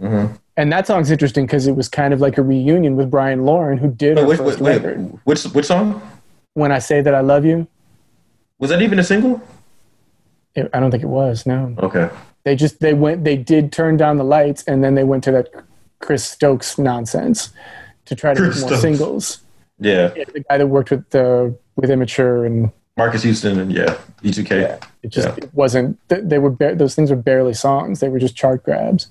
[0.00, 0.38] Mhm.
[0.56, 3.78] and that song's interesting because it was kind of like a reunion with brian lauren
[3.78, 6.00] who did Wait, wait, wait, which which song
[6.54, 7.66] when i say that i love you
[8.58, 8.82] was that?
[8.82, 9.40] Even a single?
[10.56, 12.08] it, i don't think it was no Okay.
[12.44, 15.32] they just they went they did turn down the lights and then they went to
[15.32, 15.48] that
[15.98, 17.50] chris stokes nonsense
[18.04, 18.82] to try to Chris get more Stokes.
[18.82, 19.38] singles
[19.80, 20.12] Yeah.
[20.14, 24.50] yeah, the guy that worked with uh, with immature and Marcus Houston and yeah, E2K.
[24.60, 25.34] yeah, it just Yeah.
[25.44, 28.62] it wasn't th- they were ba- those things were barely songs they were just chart
[28.62, 29.08] grabs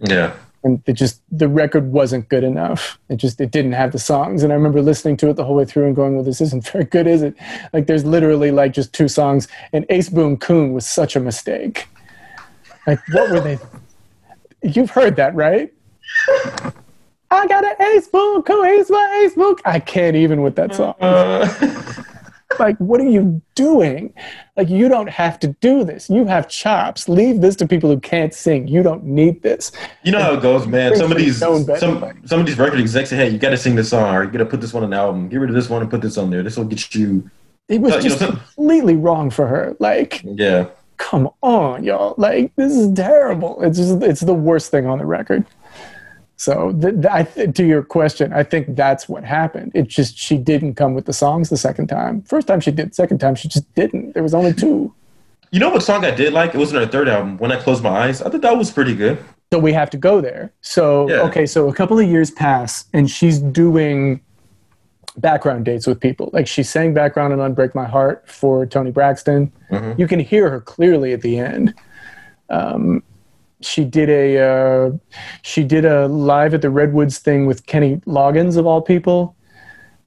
[0.00, 0.32] Yeah.
[0.64, 2.98] And it just the record wasn't good enough.
[3.08, 4.42] It just it didn't have the songs.
[4.42, 6.68] And i remember listening to it the whole way through and going well this isn't
[6.72, 7.34] very good is it?
[7.72, 11.88] Like there's literally like just two songs and ace boom coon was such a mistake.
[12.86, 13.58] Like what were they
[14.62, 15.72] you've heard that right?
[17.30, 20.74] I got an ace boom coon ace my ace boom i can't even with that
[20.74, 20.94] song.
[21.00, 21.46] Uh,
[22.58, 24.12] like what are you doing
[24.56, 27.98] like you don't have to do this you have chops leave this to people who
[28.00, 30.94] can't sing you don't need this you know how it goes, man.
[30.96, 31.64] Some of these some
[32.24, 34.30] some of these record execs say, hey, you got to sing this song, or you
[34.30, 35.28] got to put this one on the album.
[35.28, 36.42] Get rid of this one and put this on there.
[36.44, 37.28] This will get you.
[37.68, 40.66] it was Uh, you just know, completely wrong for her like Yeah.
[40.98, 45.04] come on y'all like this is terrible it's just it's the worst thing on the
[45.06, 45.44] record
[46.36, 50.18] so th- th- I th- to your question i think that's what happened it just
[50.18, 53.34] she didn't come with the songs the second time first time she did second time
[53.34, 54.92] she just didn't there was only two
[55.52, 56.54] You know what song I did like?
[56.54, 57.38] It was in her third album.
[57.38, 59.16] When I closed my eyes, I thought that was pretty good.
[59.52, 61.28] so we have to go there so Yeah.
[61.28, 64.20] okay so a couple of years pass and she's doing
[65.18, 69.50] background dates with people like she sang background in unbreak my heart for toni braxton
[69.70, 69.98] Mhm.
[70.00, 71.72] you can hear her clearly at the end
[72.50, 73.02] um,
[73.60, 74.90] she did a uh,
[75.42, 79.34] she did a live at the redwoods thing with kenny loggins of all people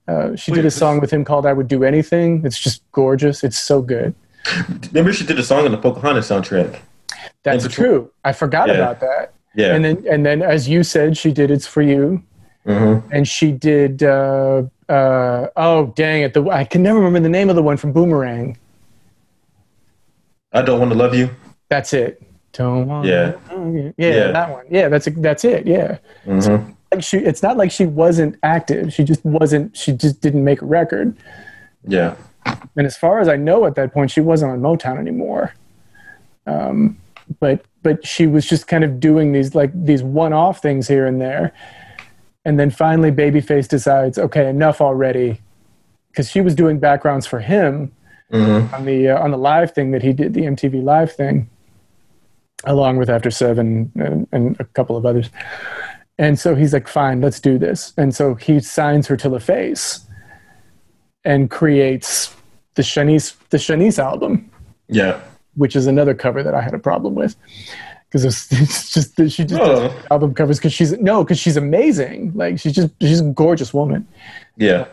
[0.07, 2.83] uh, she Wait, did a song with him called i would do anything it's just
[2.91, 4.13] gorgeous it's so good
[4.93, 6.79] Remember, she did a song on the Pocahontas soundtrack.
[7.43, 8.75] that's true i forgot Yeah.
[8.75, 9.73] about that Yeah.
[9.75, 12.21] and then and then as you said she did it's for you
[12.67, 13.03] Mhm.
[13.11, 17.49] and she did uh, uh, oh dang it the i can never remember the name
[17.49, 18.57] of the one from boomerang
[20.51, 21.29] I don't want to love you.
[21.69, 22.21] that's it
[22.53, 23.33] don't want Yeah.
[23.51, 24.31] yeah, Yeah.
[24.31, 24.65] that one.
[24.69, 25.65] Yeah that's that's it.
[25.67, 25.97] Yeah.
[26.25, 26.75] Mhm.
[26.91, 28.91] like she it's not like she wasn't active.
[28.93, 31.15] She just wasn't she just didn't make a record.
[31.87, 32.15] Yeah.
[32.77, 35.53] and as far as i know at that point she wasn't on motown anymore.
[36.47, 36.97] Um,
[37.39, 41.21] but but she was just kind of doing these like these one-off things here and
[41.21, 41.53] there.
[42.45, 45.39] And then finally babyface decides okay enough already.
[46.09, 47.91] Because she was doing backgrounds for him
[48.31, 48.73] Mhm.
[48.73, 51.49] on the uh, on the live thing that he did the mtv live thing
[52.65, 55.29] along with after seven and, and a couple of others
[56.17, 59.39] and so he's like fine let's do this and so he signs her to the
[59.39, 60.01] face
[61.25, 62.35] and creates
[62.75, 64.49] the shanice the shanice album
[64.87, 65.19] Yeah.
[65.55, 67.35] which is another cover that i had a problem with
[68.09, 70.05] because it's, it's just that she just does Oh.
[70.11, 74.05] album covers because she's no because she's amazing like she's just she's a gorgeous woman
[74.57, 74.85] Yeah.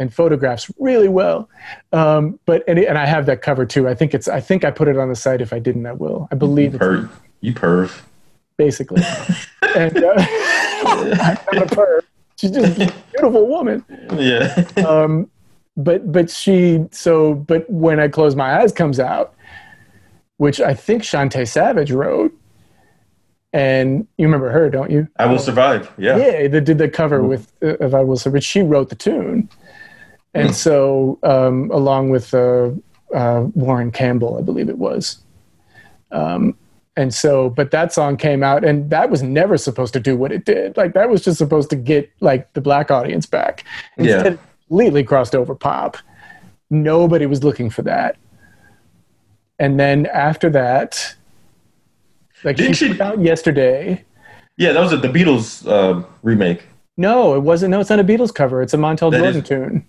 [0.00, 1.48] And photographs really well.
[1.92, 3.86] Um, but and, and I have that cover too.
[3.86, 5.40] I think it's I think I put it on the site.
[5.40, 6.26] If I didn't, I will.
[6.32, 7.10] I You believe it's perv.
[7.42, 8.00] You perv.
[8.56, 9.02] basically.
[9.76, 12.00] and uh, I'm a perv.
[12.36, 13.84] She's just a beautiful woman.
[14.16, 14.64] Yeah.
[14.88, 15.30] Um,
[15.76, 19.34] but but she so but when I close my eyes comes out,
[20.38, 22.34] which I think Chantay Savage wrote.
[23.52, 25.08] And you remember her, don't you?
[25.18, 25.92] I will survive.
[25.98, 26.16] Yeah.
[26.16, 28.44] yeah, they did the cover with uh, of I Will Survive.
[28.44, 29.48] She wrote the tune,
[30.34, 30.52] and Hmm.
[30.52, 32.70] so um, along with uh,
[33.14, 35.18] uh, Warren Campbell, I believe it was.
[36.12, 36.56] Um,
[36.96, 40.32] and so, but that song came out, and that was never supposed to do what
[40.32, 40.76] it did.
[40.76, 43.64] Like that was just supposed to get like the black audience back.
[43.96, 44.14] Yeah.
[44.14, 45.96] Instead, it completely crossed over pop,
[46.72, 48.16] Nobody was looking for that.
[49.58, 51.14] And then after that,
[52.44, 54.04] like Didn't she she- put out yesterday.
[54.56, 56.64] Yeah, that was a, the Beatles uh, remake.
[56.96, 57.70] No, it wasn't.
[57.70, 58.60] No, it's not a Beatles cover.
[58.62, 59.86] It's a Montel That Jordan is- tune.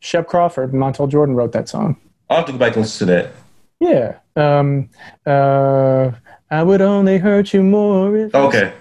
[0.00, 1.96] Shep Crawford, Montel Jordan wrote that song.
[2.28, 3.32] I'll have to go back and listen to that.
[3.80, 4.16] Yeah.
[4.36, 4.88] Um,
[5.26, 6.10] uh,
[6.52, 8.72] I would only hurt you more if Okay.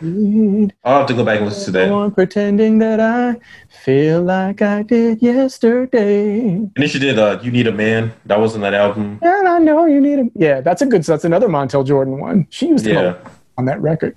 [0.84, 1.92] I'll have to go back and listen to that.
[1.92, 3.38] on pretending that I
[3.84, 6.40] feel like I did yesterday.
[6.50, 9.20] And then she did uh, "You Need a Man." That was in that album.
[9.22, 10.32] And I know you need him.
[10.36, 11.04] Yeah, that's a good.
[11.04, 12.48] That's another Montel Jordan one.
[12.50, 13.18] She used to Yeah,
[13.58, 14.16] on that record.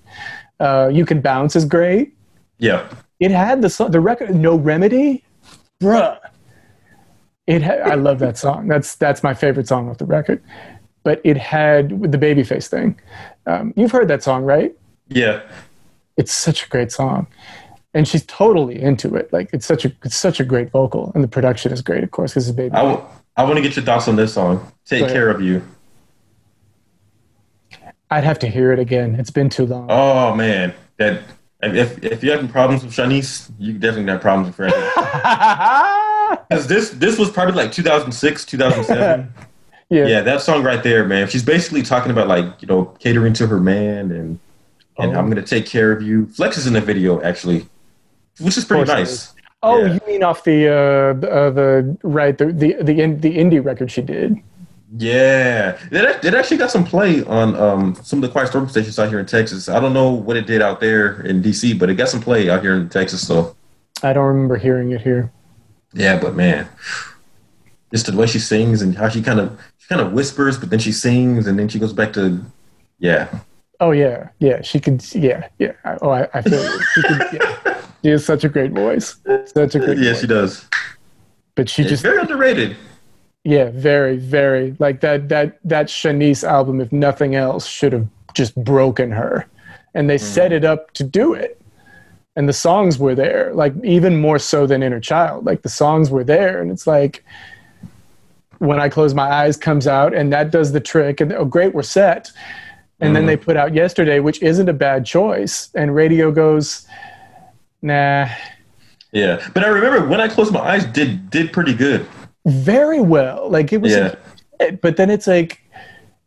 [0.58, 2.14] Uh, you can bounce is great.
[2.58, 2.86] yeah.
[3.20, 5.22] It had the the record No Remedy,
[5.80, 6.18] bruh.
[7.46, 8.68] It had, I love that song.
[8.68, 10.42] That's that's my favorite song off the record.
[11.02, 13.00] But it had the babyface thing.
[13.46, 14.72] Um, you've heard that song, right?
[15.08, 15.42] Yeah,
[16.16, 17.26] It's such a great song,
[17.92, 19.32] and she's totally into it.
[19.32, 22.12] Like it's such a it's such a great vocal, and the production is great, of
[22.12, 22.72] course, because it's baby.
[22.74, 23.00] I, w-
[23.36, 24.72] I want to get your thoughts on this song.
[24.86, 25.62] Take care of you.
[28.10, 29.16] I'd have to hear it again.
[29.16, 29.86] It's been too long.
[29.90, 31.22] Oh man, that
[31.62, 34.76] if if you're having problems with Shanice, you definitely have problems with Freddie.
[36.48, 39.32] Because this this was probably like 2006, 2007.
[39.88, 40.06] yeah.
[40.06, 41.28] yeah, that song right there, man.
[41.28, 44.38] She's basically talking about like you know catering to her man and
[44.98, 45.18] and Oh.
[45.18, 46.26] I'm gonna take care of you.
[46.26, 47.66] Flex is in the video actually,
[48.40, 49.32] which is pretty nice.
[49.62, 49.94] Oh, Yeah.
[49.94, 53.64] you mean off the uh, the, uh, the right the the the, in, the indie
[53.64, 54.36] record she did?
[54.98, 58.98] Yeah, it, it actually got some play on um, some of the quiet storm stations
[58.98, 59.70] out here in Texas.
[59.70, 62.50] I don't know what it did out there in DC, but it got some play
[62.50, 63.26] out here in Texas.
[63.26, 63.56] So
[64.02, 65.32] I don't remember hearing it here.
[65.94, 66.68] Yeah, but man,
[67.92, 70.70] just the way she sings and how she kind of she kind of whispers, but
[70.70, 72.40] then she sings and then she goes back to
[72.98, 73.28] yeah,
[73.82, 74.62] Oh yeah, yeah.
[74.62, 75.02] She could.
[75.12, 75.72] Yeah, yeah.
[76.02, 76.82] Oh, I, I feel it.
[76.94, 77.20] She could.
[77.32, 77.82] Yeah.
[78.04, 79.16] She has such a great voice.
[79.46, 79.98] Such a great.
[79.98, 80.20] yeah, voice.
[80.20, 80.66] she does.
[81.56, 82.02] But she It's just.
[82.02, 82.76] very underrated.
[83.44, 85.28] Yeah, very, very like that.
[85.28, 89.46] That that Shanice album, if nothing else, should have just broken her,
[89.94, 90.58] and they set mm-hmm.
[90.58, 91.60] it up to do it.
[92.34, 95.44] And the songs were there, like even more so than Inner Child.
[95.44, 97.22] Like the songs were there, and it's like
[98.58, 101.20] when I close my eyes comes out, and that does the trick.
[101.20, 102.30] And oh, great, we're set.
[103.00, 103.26] And then Mhm.
[103.26, 105.68] they put out yesterday, which isn't a bad choice.
[105.74, 106.86] And radio goes,
[107.82, 108.28] nah,
[109.10, 112.06] Yeah, but I remember when I closed my eyes, did did pretty good.
[112.46, 113.48] very well.
[113.50, 114.14] Like it was, Yeah.
[114.58, 115.60] hit, but then it's like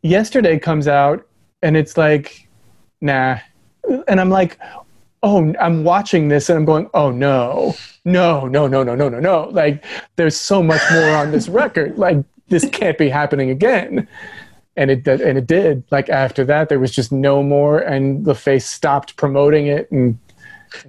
[0.03, 1.25] yesterday comes out
[1.63, 2.47] and it's like,
[3.01, 3.37] nah.
[4.07, 4.57] And I'm like,
[5.25, 9.19] oh, I'm watching this and I'm going, oh no, no, no, no, no, no, no,
[9.19, 9.49] no.
[9.51, 9.83] Like
[10.15, 11.97] there's so much more on this record.
[11.97, 14.07] Like this can't be happening again.
[14.77, 15.83] And it and it did.
[15.89, 20.19] Like after that, there was just no more, and LaFace stopped promoting it, and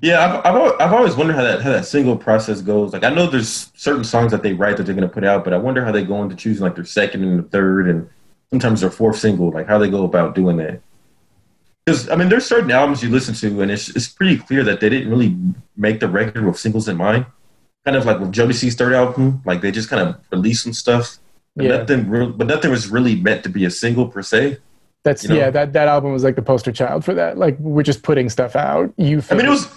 [0.02, 2.92] Yeah, I've, I've I've always wondered how that how that single process goes.
[2.92, 5.52] Like I know there's certain songs that they write that they're gonna put out, but
[5.52, 8.08] I wonder how they go into choosing like their second and the third, and
[8.50, 9.50] sometimes their fourth single.
[9.50, 10.80] Like how they go about doing that.
[11.86, 14.80] Because I mean, there's certain albums you listen to, and it's it's pretty clear that
[14.80, 15.36] they didn't really
[15.76, 17.26] make the record with singles in mind.
[17.84, 21.18] Kind of like with Jodeci's third album, like they just kind of released some stuff,
[21.54, 21.76] but Yeah.
[21.78, 24.58] nothing real, but nothing was really meant to be a single per se.
[25.04, 25.34] That's You know?
[25.36, 25.50] yeah.
[25.50, 27.38] That that album was like the poster child for that.
[27.38, 28.92] Like we're just putting stuff out.
[28.96, 29.22] You.
[29.30, 29.68] I mean, it was.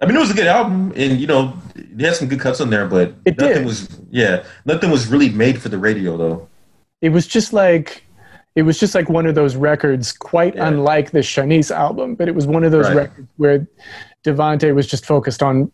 [0.00, 2.60] I mean, it was a good album, and you know, it had some good cuts
[2.60, 3.66] on there, but It nothing did.
[3.66, 3.88] was.
[4.12, 6.48] Yeah, nothing was really made for the radio, though.
[7.02, 8.04] It was just like.
[8.56, 10.66] It was just like one of those records, quite Yeah.
[10.68, 12.96] unlike the Shanice album, but it was one of those Right.
[12.96, 13.66] records where
[14.24, 15.70] Devante was just focused on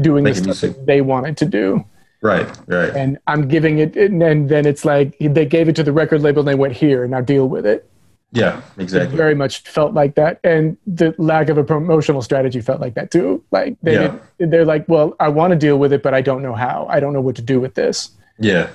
[0.00, 1.84] doing the stuff that they wanted to do.
[2.22, 2.88] Right, right.
[2.96, 6.40] And I'm giving it, and then it's like they gave it to the record label
[6.40, 7.86] and they went here, and now deal with it.
[8.32, 9.16] Yeah, It exactly.
[9.16, 13.10] very much felt like that, and the lack of a promotional strategy felt like that
[13.12, 13.44] too.
[13.52, 14.14] Like they, Yeah.
[14.38, 16.86] they're like, well, I want to deal with it, but I don't know how.
[16.88, 18.10] I don't know what to do with this.
[18.40, 18.68] Yeah,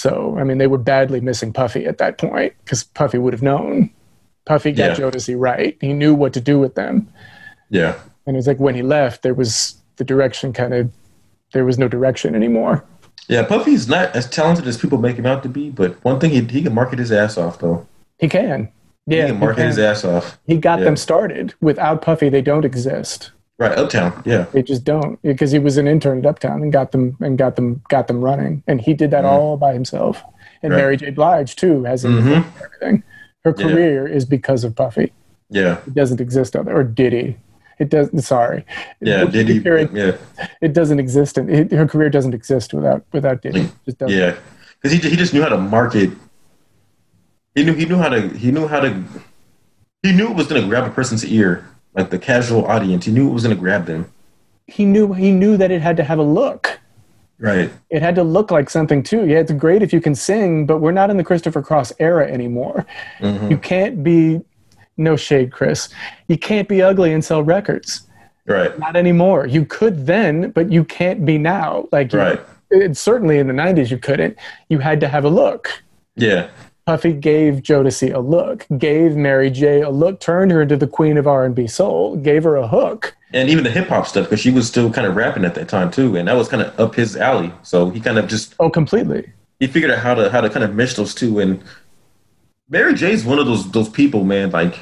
[0.00, 3.42] So I mean, they were badly missing Puffy at that point because Puffy would have
[3.42, 3.90] known.
[4.46, 5.04] Puffy got Yeah.
[5.10, 5.76] Jodeci right.
[5.80, 7.06] He knew what to do with them,
[7.68, 10.90] yeah, and it was like when he left, there was the direction kind of.
[11.52, 12.84] There was no direction anymore.
[13.28, 13.42] yeah.
[13.42, 16.40] Puffy's not as talented as people make him out to be, but one thing he
[16.42, 17.86] he can market his ass off, though.
[18.18, 18.68] He can.
[19.06, 20.38] Yeah, he can market he, his ass off.
[20.46, 20.84] he got Yeah.
[20.86, 21.54] them started.
[21.60, 23.32] Without Puffy, they don't exist.
[23.60, 24.22] Right, Uptown.
[24.24, 27.36] Yeah, They just don't because he was an intern at Uptown and got them and
[27.36, 29.28] got them got them running, and he did that Mhm.
[29.28, 30.22] all by himself.
[30.62, 30.78] And Right.
[30.78, 31.10] Mary J.
[31.10, 32.44] Blige too has him Mhm.
[32.64, 33.02] everything.
[33.44, 33.66] Her Yeah.
[33.68, 35.12] career is because of Puffy.
[35.50, 37.36] yeah, It doesn't exist other or did he?
[37.78, 38.20] It doesn't.
[38.20, 38.64] Sorry.
[39.00, 39.22] yeah.
[39.24, 39.56] It, Did he?
[39.58, 40.12] It, Yeah,
[40.62, 41.36] it doesn't exist.
[41.38, 43.60] and it, her career doesn't exist without without Diddy.
[43.60, 44.16] It just doesn't.
[44.18, 44.34] yeah.
[44.80, 46.10] Because he he just knew how to market.
[47.54, 49.02] He knew he knew how to he knew how to
[50.02, 53.04] he knew it was going to grab a person's ear, like the casual audience.
[53.04, 54.10] He knew it was going to grab them.
[54.66, 56.78] He knew he knew that it had to have a look.
[57.38, 57.72] Right.
[57.88, 59.26] It had to look like something too.
[59.26, 62.30] Yeah, it's great if you can sing, but we're not in the Christopher Cross era
[62.30, 62.86] anymore.
[63.20, 63.50] Mhm.
[63.50, 64.40] You can't be
[64.98, 65.88] no shade, Chris.
[66.28, 68.02] You can't be ugly and sell records.
[68.46, 68.78] Right.
[68.78, 69.46] Not anymore.
[69.46, 71.88] You could then, but you can't be now.
[71.92, 72.40] Like, you- Right.
[72.70, 74.36] it, certainly in the '90s, you couldn't.
[74.68, 75.70] You had to have a look.
[76.16, 76.48] Yeah.
[76.90, 81.18] Puffy gave Jodeci a look, gave Mary J a look, turned her into the queen
[81.18, 83.16] of R&B soul, gave her a hook.
[83.32, 85.68] And even the hip hop stuff, because she was still kind of rapping at that
[85.68, 87.52] time too, and that was kind of up his alley.
[87.62, 89.30] So he kind of just Oh, completely.
[89.60, 91.38] he figured out how to how to kind of mesh those two.
[91.38, 91.62] And
[92.68, 94.50] Mary J's one of those those people, man.
[94.50, 94.76] Like,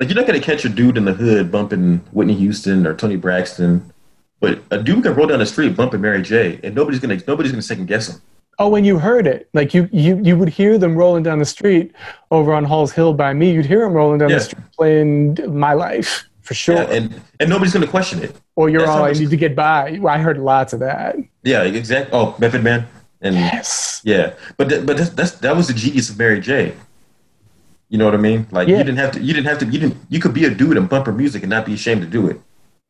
[0.00, 3.16] like you're not gonna catch a dude in the hood bumping Whitney Houston or Toni
[3.16, 3.92] Braxton,
[4.40, 7.52] but a dude can roll down the street bumping Mary J, and nobody's gonna nobody's
[7.52, 8.22] gonna second guess him.
[8.58, 11.44] Oh, when you heard it, like you, you, you would hear them rolling down the
[11.44, 11.92] street
[12.30, 13.50] over on Hall's Hill by me.
[13.52, 14.36] You'd hear them rolling down Yeah.
[14.36, 18.36] the street playing "My Life" for sure, Yeah, and and nobody's gonna question it.
[18.56, 21.16] or "You're that's All I Need to Get By." I heard lots of that.
[21.42, 22.10] Yeah, exactly.
[22.12, 22.86] Oh, Method Man,
[23.22, 26.74] and Yes, yeah, but th- but that's, that's that was the genius of Mary J.
[27.88, 28.46] You know what I mean?
[28.50, 28.78] Like Yeah.
[28.78, 29.20] you didn't have to.
[29.20, 29.66] You didn't have to.
[29.66, 29.96] You didn't.
[30.08, 32.28] You could be a dude and bump her music and not be ashamed to do
[32.28, 32.38] it.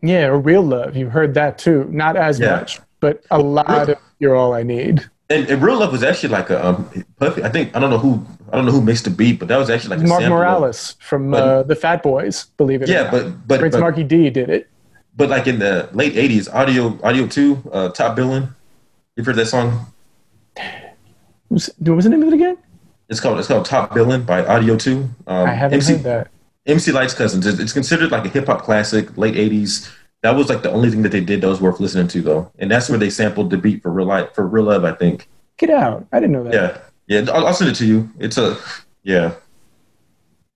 [0.03, 2.57] yeah, or "Real Love." You heard that too, not as Yeah.
[2.57, 6.29] much, but a lot of "You're All I Need." And, and real love was actually
[6.29, 7.43] like a um, Puffy.
[7.43, 9.57] I think I don't know who I don't know who mixed the beat, but that
[9.57, 12.83] was actually like a Mark sample of- Morales from But- uh, the Fat Boys, believe
[12.83, 13.13] it or Yeah, not.
[13.13, 14.69] but but Prince but, Markie Dee did it.
[15.17, 18.49] but like in the late '80s, audio audio two, uh, top billing.
[19.17, 19.87] You've heard that song?
[21.51, 22.57] Was, what was the name of it again?
[23.09, 25.09] It's called it's called Top Billing by Audio Two.
[25.27, 26.29] Um, I haven't MC, heard that.
[26.67, 27.47] MC Lyte's Cousins.
[27.47, 29.91] It's, it's considered like a hip hop classic, late '80s.
[30.23, 32.53] That was like the only thing that they did that was worth listening to, though,
[32.59, 34.85] and that's where they sampled the beat for real life for real love.
[34.85, 35.29] I think.
[35.59, 36.07] Get out!
[36.13, 36.55] I didn't know that.
[37.09, 37.31] Yeah, yeah.
[37.33, 38.09] I'll, I'll send it to you.
[38.19, 38.57] It's a
[39.03, 39.35] yeah.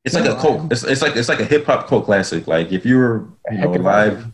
[0.04, 0.70] It's like a cult.
[0.72, 2.46] It's, it's like it's like a hip hop cult classic.
[2.46, 4.26] Like if you were you know Heck of a- alive.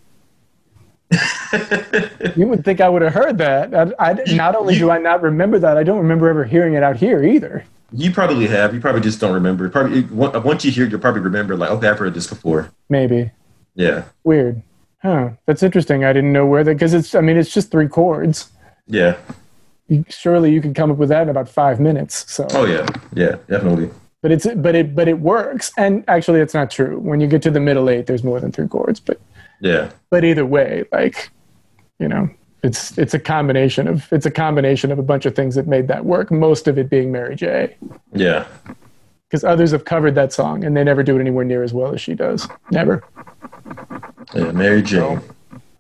[2.37, 3.75] You would think I would have heard that.
[3.75, 6.83] I, I, not only do I not remember that, I don't remember ever hearing it
[6.83, 7.65] out here either.
[7.93, 8.73] you probably have.
[8.75, 9.69] You probably just don't remember.
[9.69, 11.57] Probably once you hear it, you'll probably remember.
[11.57, 12.71] Like okay, I've heard this before.
[12.89, 13.31] Maybe.
[13.75, 14.63] Yeah, Weird.
[15.03, 15.31] Huh.
[15.47, 16.05] That's interesting.
[16.05, 17.15] I didn't know where that because it's.
[17.15, 18.51] I mean, it's just three chords.
[18.87, 19.17] yeah.
[19.89, 22.33] You, surely you could come up with that in about five minutes.
[22.33, 22.47] So.
[22.53, 23.91] Oh yeah, yeah, definitely.
[24.23, 25.73] But it's but it but it works.
[25.77, 26.99] And actually, it's not true.
[27.01, 29.01] When you get to the middle eight, there's more than three chords.
[29.01, 29.21] But
[29.61, 31.31] Yeah, but either way, like,
[31.99, 32.31] you know,
[32.63, 35.89] it's it's a combination of it's a combination of a bunch of things that made
[35.89, 36.31] that work.
[36.31, 37.77] Most of it being Mary J.
[38.15, 38.47] yeah,
[39.29, 41.93] Because others have covered that song and they never do it anywhere near as well
[41.93, 42.49] as she does.
[42.71, 43.03] Never.
[44.35, 44.53] Yeah.
[44.53, 45.21] Mary Jane.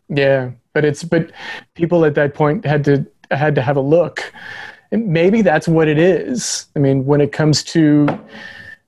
[0.09, 1.30] Yeah, but it's but
[1.74, 4.32] people at that point had to had to have a look,
[4.90, 6.66] and maybe that's what it is.
[6.76, 8.07] I mean, when it comes to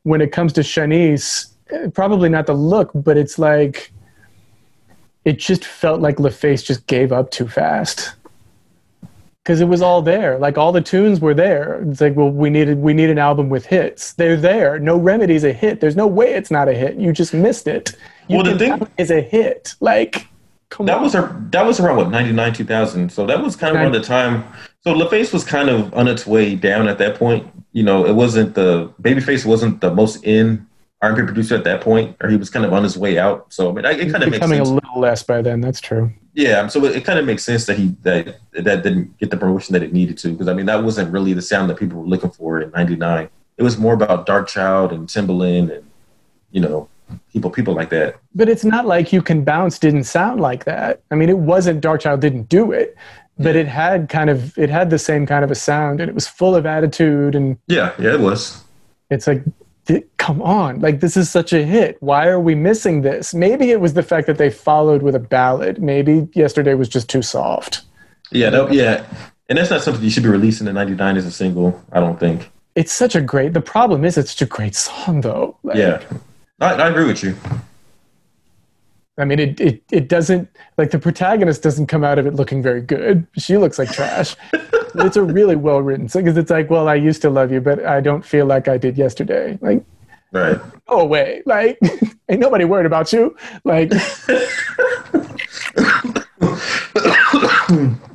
[0.02, 1.52] when it comes to Shanice,
[1.94, 3.92] probably not the look, but it's like
[5.24, 8.14] it just felt like LaFace just gave up too fast
[9.45, 10.38] because it was all there.
[10.38, 11.82] Like all the tunes were there.
[11.88, 14.14] It's like, well, we needed we need an album with hits.
[14.14, 14.78] They're there.
[14.78, 15.80] No Remedy's a hit.
[15.80, 16.97] There's no way it's not a hit.
[16.97, 17.95] You just missed it.
[18.28, 19.74] You Well, the thing- is a hit.
[19.80, 20.26] Like,
[20.70, 21.03] come That on.
[21.03, 21.36] was her.
[21.51, 23.12] That was around what ninety nine two thousand.
[23.12, 24.45] So that was kind of around the time.
[24.82, 27.47] So LaFace was kind of on its way down at that point.
[27.72, 30.66] You know, it wasn't the Babyface wasn't the most in
[31.05, 33.52] R&B producer at that point, or he was kind of on his way out.
[33.52, 34.70] So I mean, it kind of makes becoming sense.
[34.70, 35.61] a little less by then.
[35.61, 36.12] That's true.
[36.34, 39.36] Yeah, so it, it kind of makes sense that he that that didn't get the
[39.36, 42.00] promotion that it needed to because I mean that wasn't really the sound that people
[42.00, 43.28] were looking for in '99.
[43.57, 45.84] It was more about Darkchild and Timbaland and
[46.50, 46.88] you know
[47.32, 48.16] people people like that.
[48.34, 51.02] But it's not like You Can Bounce didn't sound like that.
[51.11, 52.96] I mean, it wasn't Darkchild didn't do it,
[53.38, 56.14] but it had kind of it had the same kind of a sound, and it
[56.14, 57.34] was full of attitude.
[57.34, 58.62] And Yeah, yeah, it was.
[59.11, 59.42] it's like,
[59.87, 61.97] th- come on, like this is such a hit.
[62.01, 63.35] Why are we missing this?
[63.35, 65.82] Maybe it was the fact that they followed with a ballad.
[65.82, 67.82] Maybe yesterday was just too soft.
[68.30, 69.07] Yeah, that, yeah,
[69.49, 71.82] and that's not something you should be releasing in '99 as a single.
[71.93, 72.51] I don't think.
[72.74, 73.53] It's such a great.
[73.53, 75.57] The problem is, it's such a great song, though.
[75.62, 76.03] Like, Yeah,
[76.61, 77.37] I, I agree with you.
[79.16, 82.62] I mean, it, it, it doesn't, like, the protagonist doesn't come out of it looking
[82.62, 83.28] very good.
[83.39, 84.35] She looks like trash.
[84.97, 87.61] It's a really well written song because it's like, well, I used to love you,
[87.61, 89.59] but I don't feel like I did yesterday.
[89.61, 89.84] Like,
[90.32, 90.59] Right.
[90.88, 91.42] go away.
[91.47, 91.78] Like,
[92.28, 93.36] ain't nobody worried about you.
[93.64, 93.90] Like,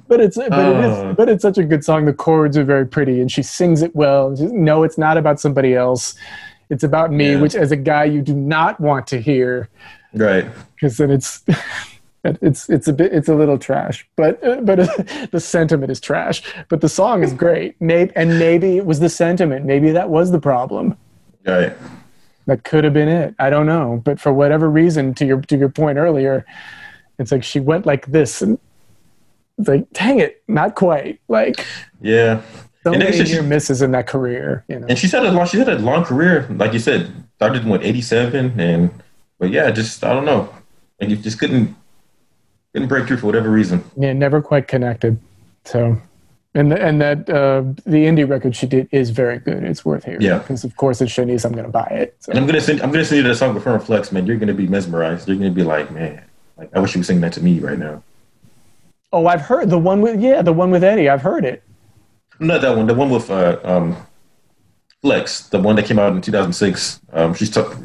[0.08, 1.10] but it's, but Uh.
[1.12, 2.06] is, but it's such a good song.
[2.06, 4.32] The chords are very pretty and she sings it well.
[4.40, 6.16] No, it's not about somebody else.
[6.70, 7.42] It's about me, Yeah.
[7.42, 9.70] which as a guy, you do not want to hear
[10.14, 10.46] Right.
[10.76, 11.44] because then it's
[12.24, 14.78] it's it's a bit it's a little trash but uh, but
[15.32, 19.10] the sentiment is trash but the song is great maybe and maybe it was the
[19.10, 20.98] sentiment maybe that was the problem
[21.46, 21.74] Right.
[22.46, 25.58] that could have been it i don't know but for whatever reason to your to
[25.58, 26.46] your point earlier
[27.18, 28.60] it's like she went like this and
[29.58, 31.20] It's like, dang it, not quite.
[31.28, 31.66] Like
[32.02, 32.42] Yeah.
[32.84, 34.64] so And many she- near misses in that career.
[34.70, 37.12] You know, And she's had a long, she's had a long career, like you said.
[37.36, 38.90] Started in what eighty seven, and
[39.40, 40.48] but yeah, just I don't know,
[41.00, 41.76] and you just couldn't
[42.74, 43.84] couldn't break through for whatever reason.
[43.98, 45.20] yeah, never quite connected.
[45.66, 46.00] So,
[46.54, 49.64] and the, and that uh, the indie record she did is very good.
[49.64, 50.22] It's worth hearing.
[50.22, 50.40] Yeah.
[50.40, 51.46] because of course it's Shanice.
[51.46, 52.16] I'm going to buy it.
[52.20, 52.32] So.
[52.32, 54.26] And I'm gonna send I'm gonna send you that song with her Flex, man.
[54.26, 55.28] You're gonna be mesmerized.
[55.28, 56.24] You're gonna be like, man,
[56.58, 58.04] like I wish you were singing that to me right now.
[59.12, 61.10] Oh, I've heard the one with yeah, the one with Eddie.
[61.10, 61.64] I've heard it.
[62.40, 63.98] Not that one, the one with uh, um,
[65.02, 67.02] Flex, the one that came out in 2006.
[67.12, 67.76] Um, she's took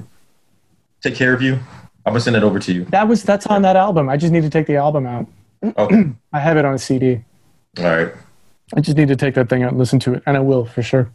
[1.00, 1.58] take care of you.
[2.06, 2.84] I'm gonna send it over to you.
[2.86, 4.08] That was that's on that album.
[4.08, 5.26] I just need to take the album out.
[5.78, 7.24] Okay, I have it on a CD.
[7.78, 8.12] all right.
[8.76, 10.64] I just need to take that thing out and listen to it, and I will
[10.64, 11.10] for sure.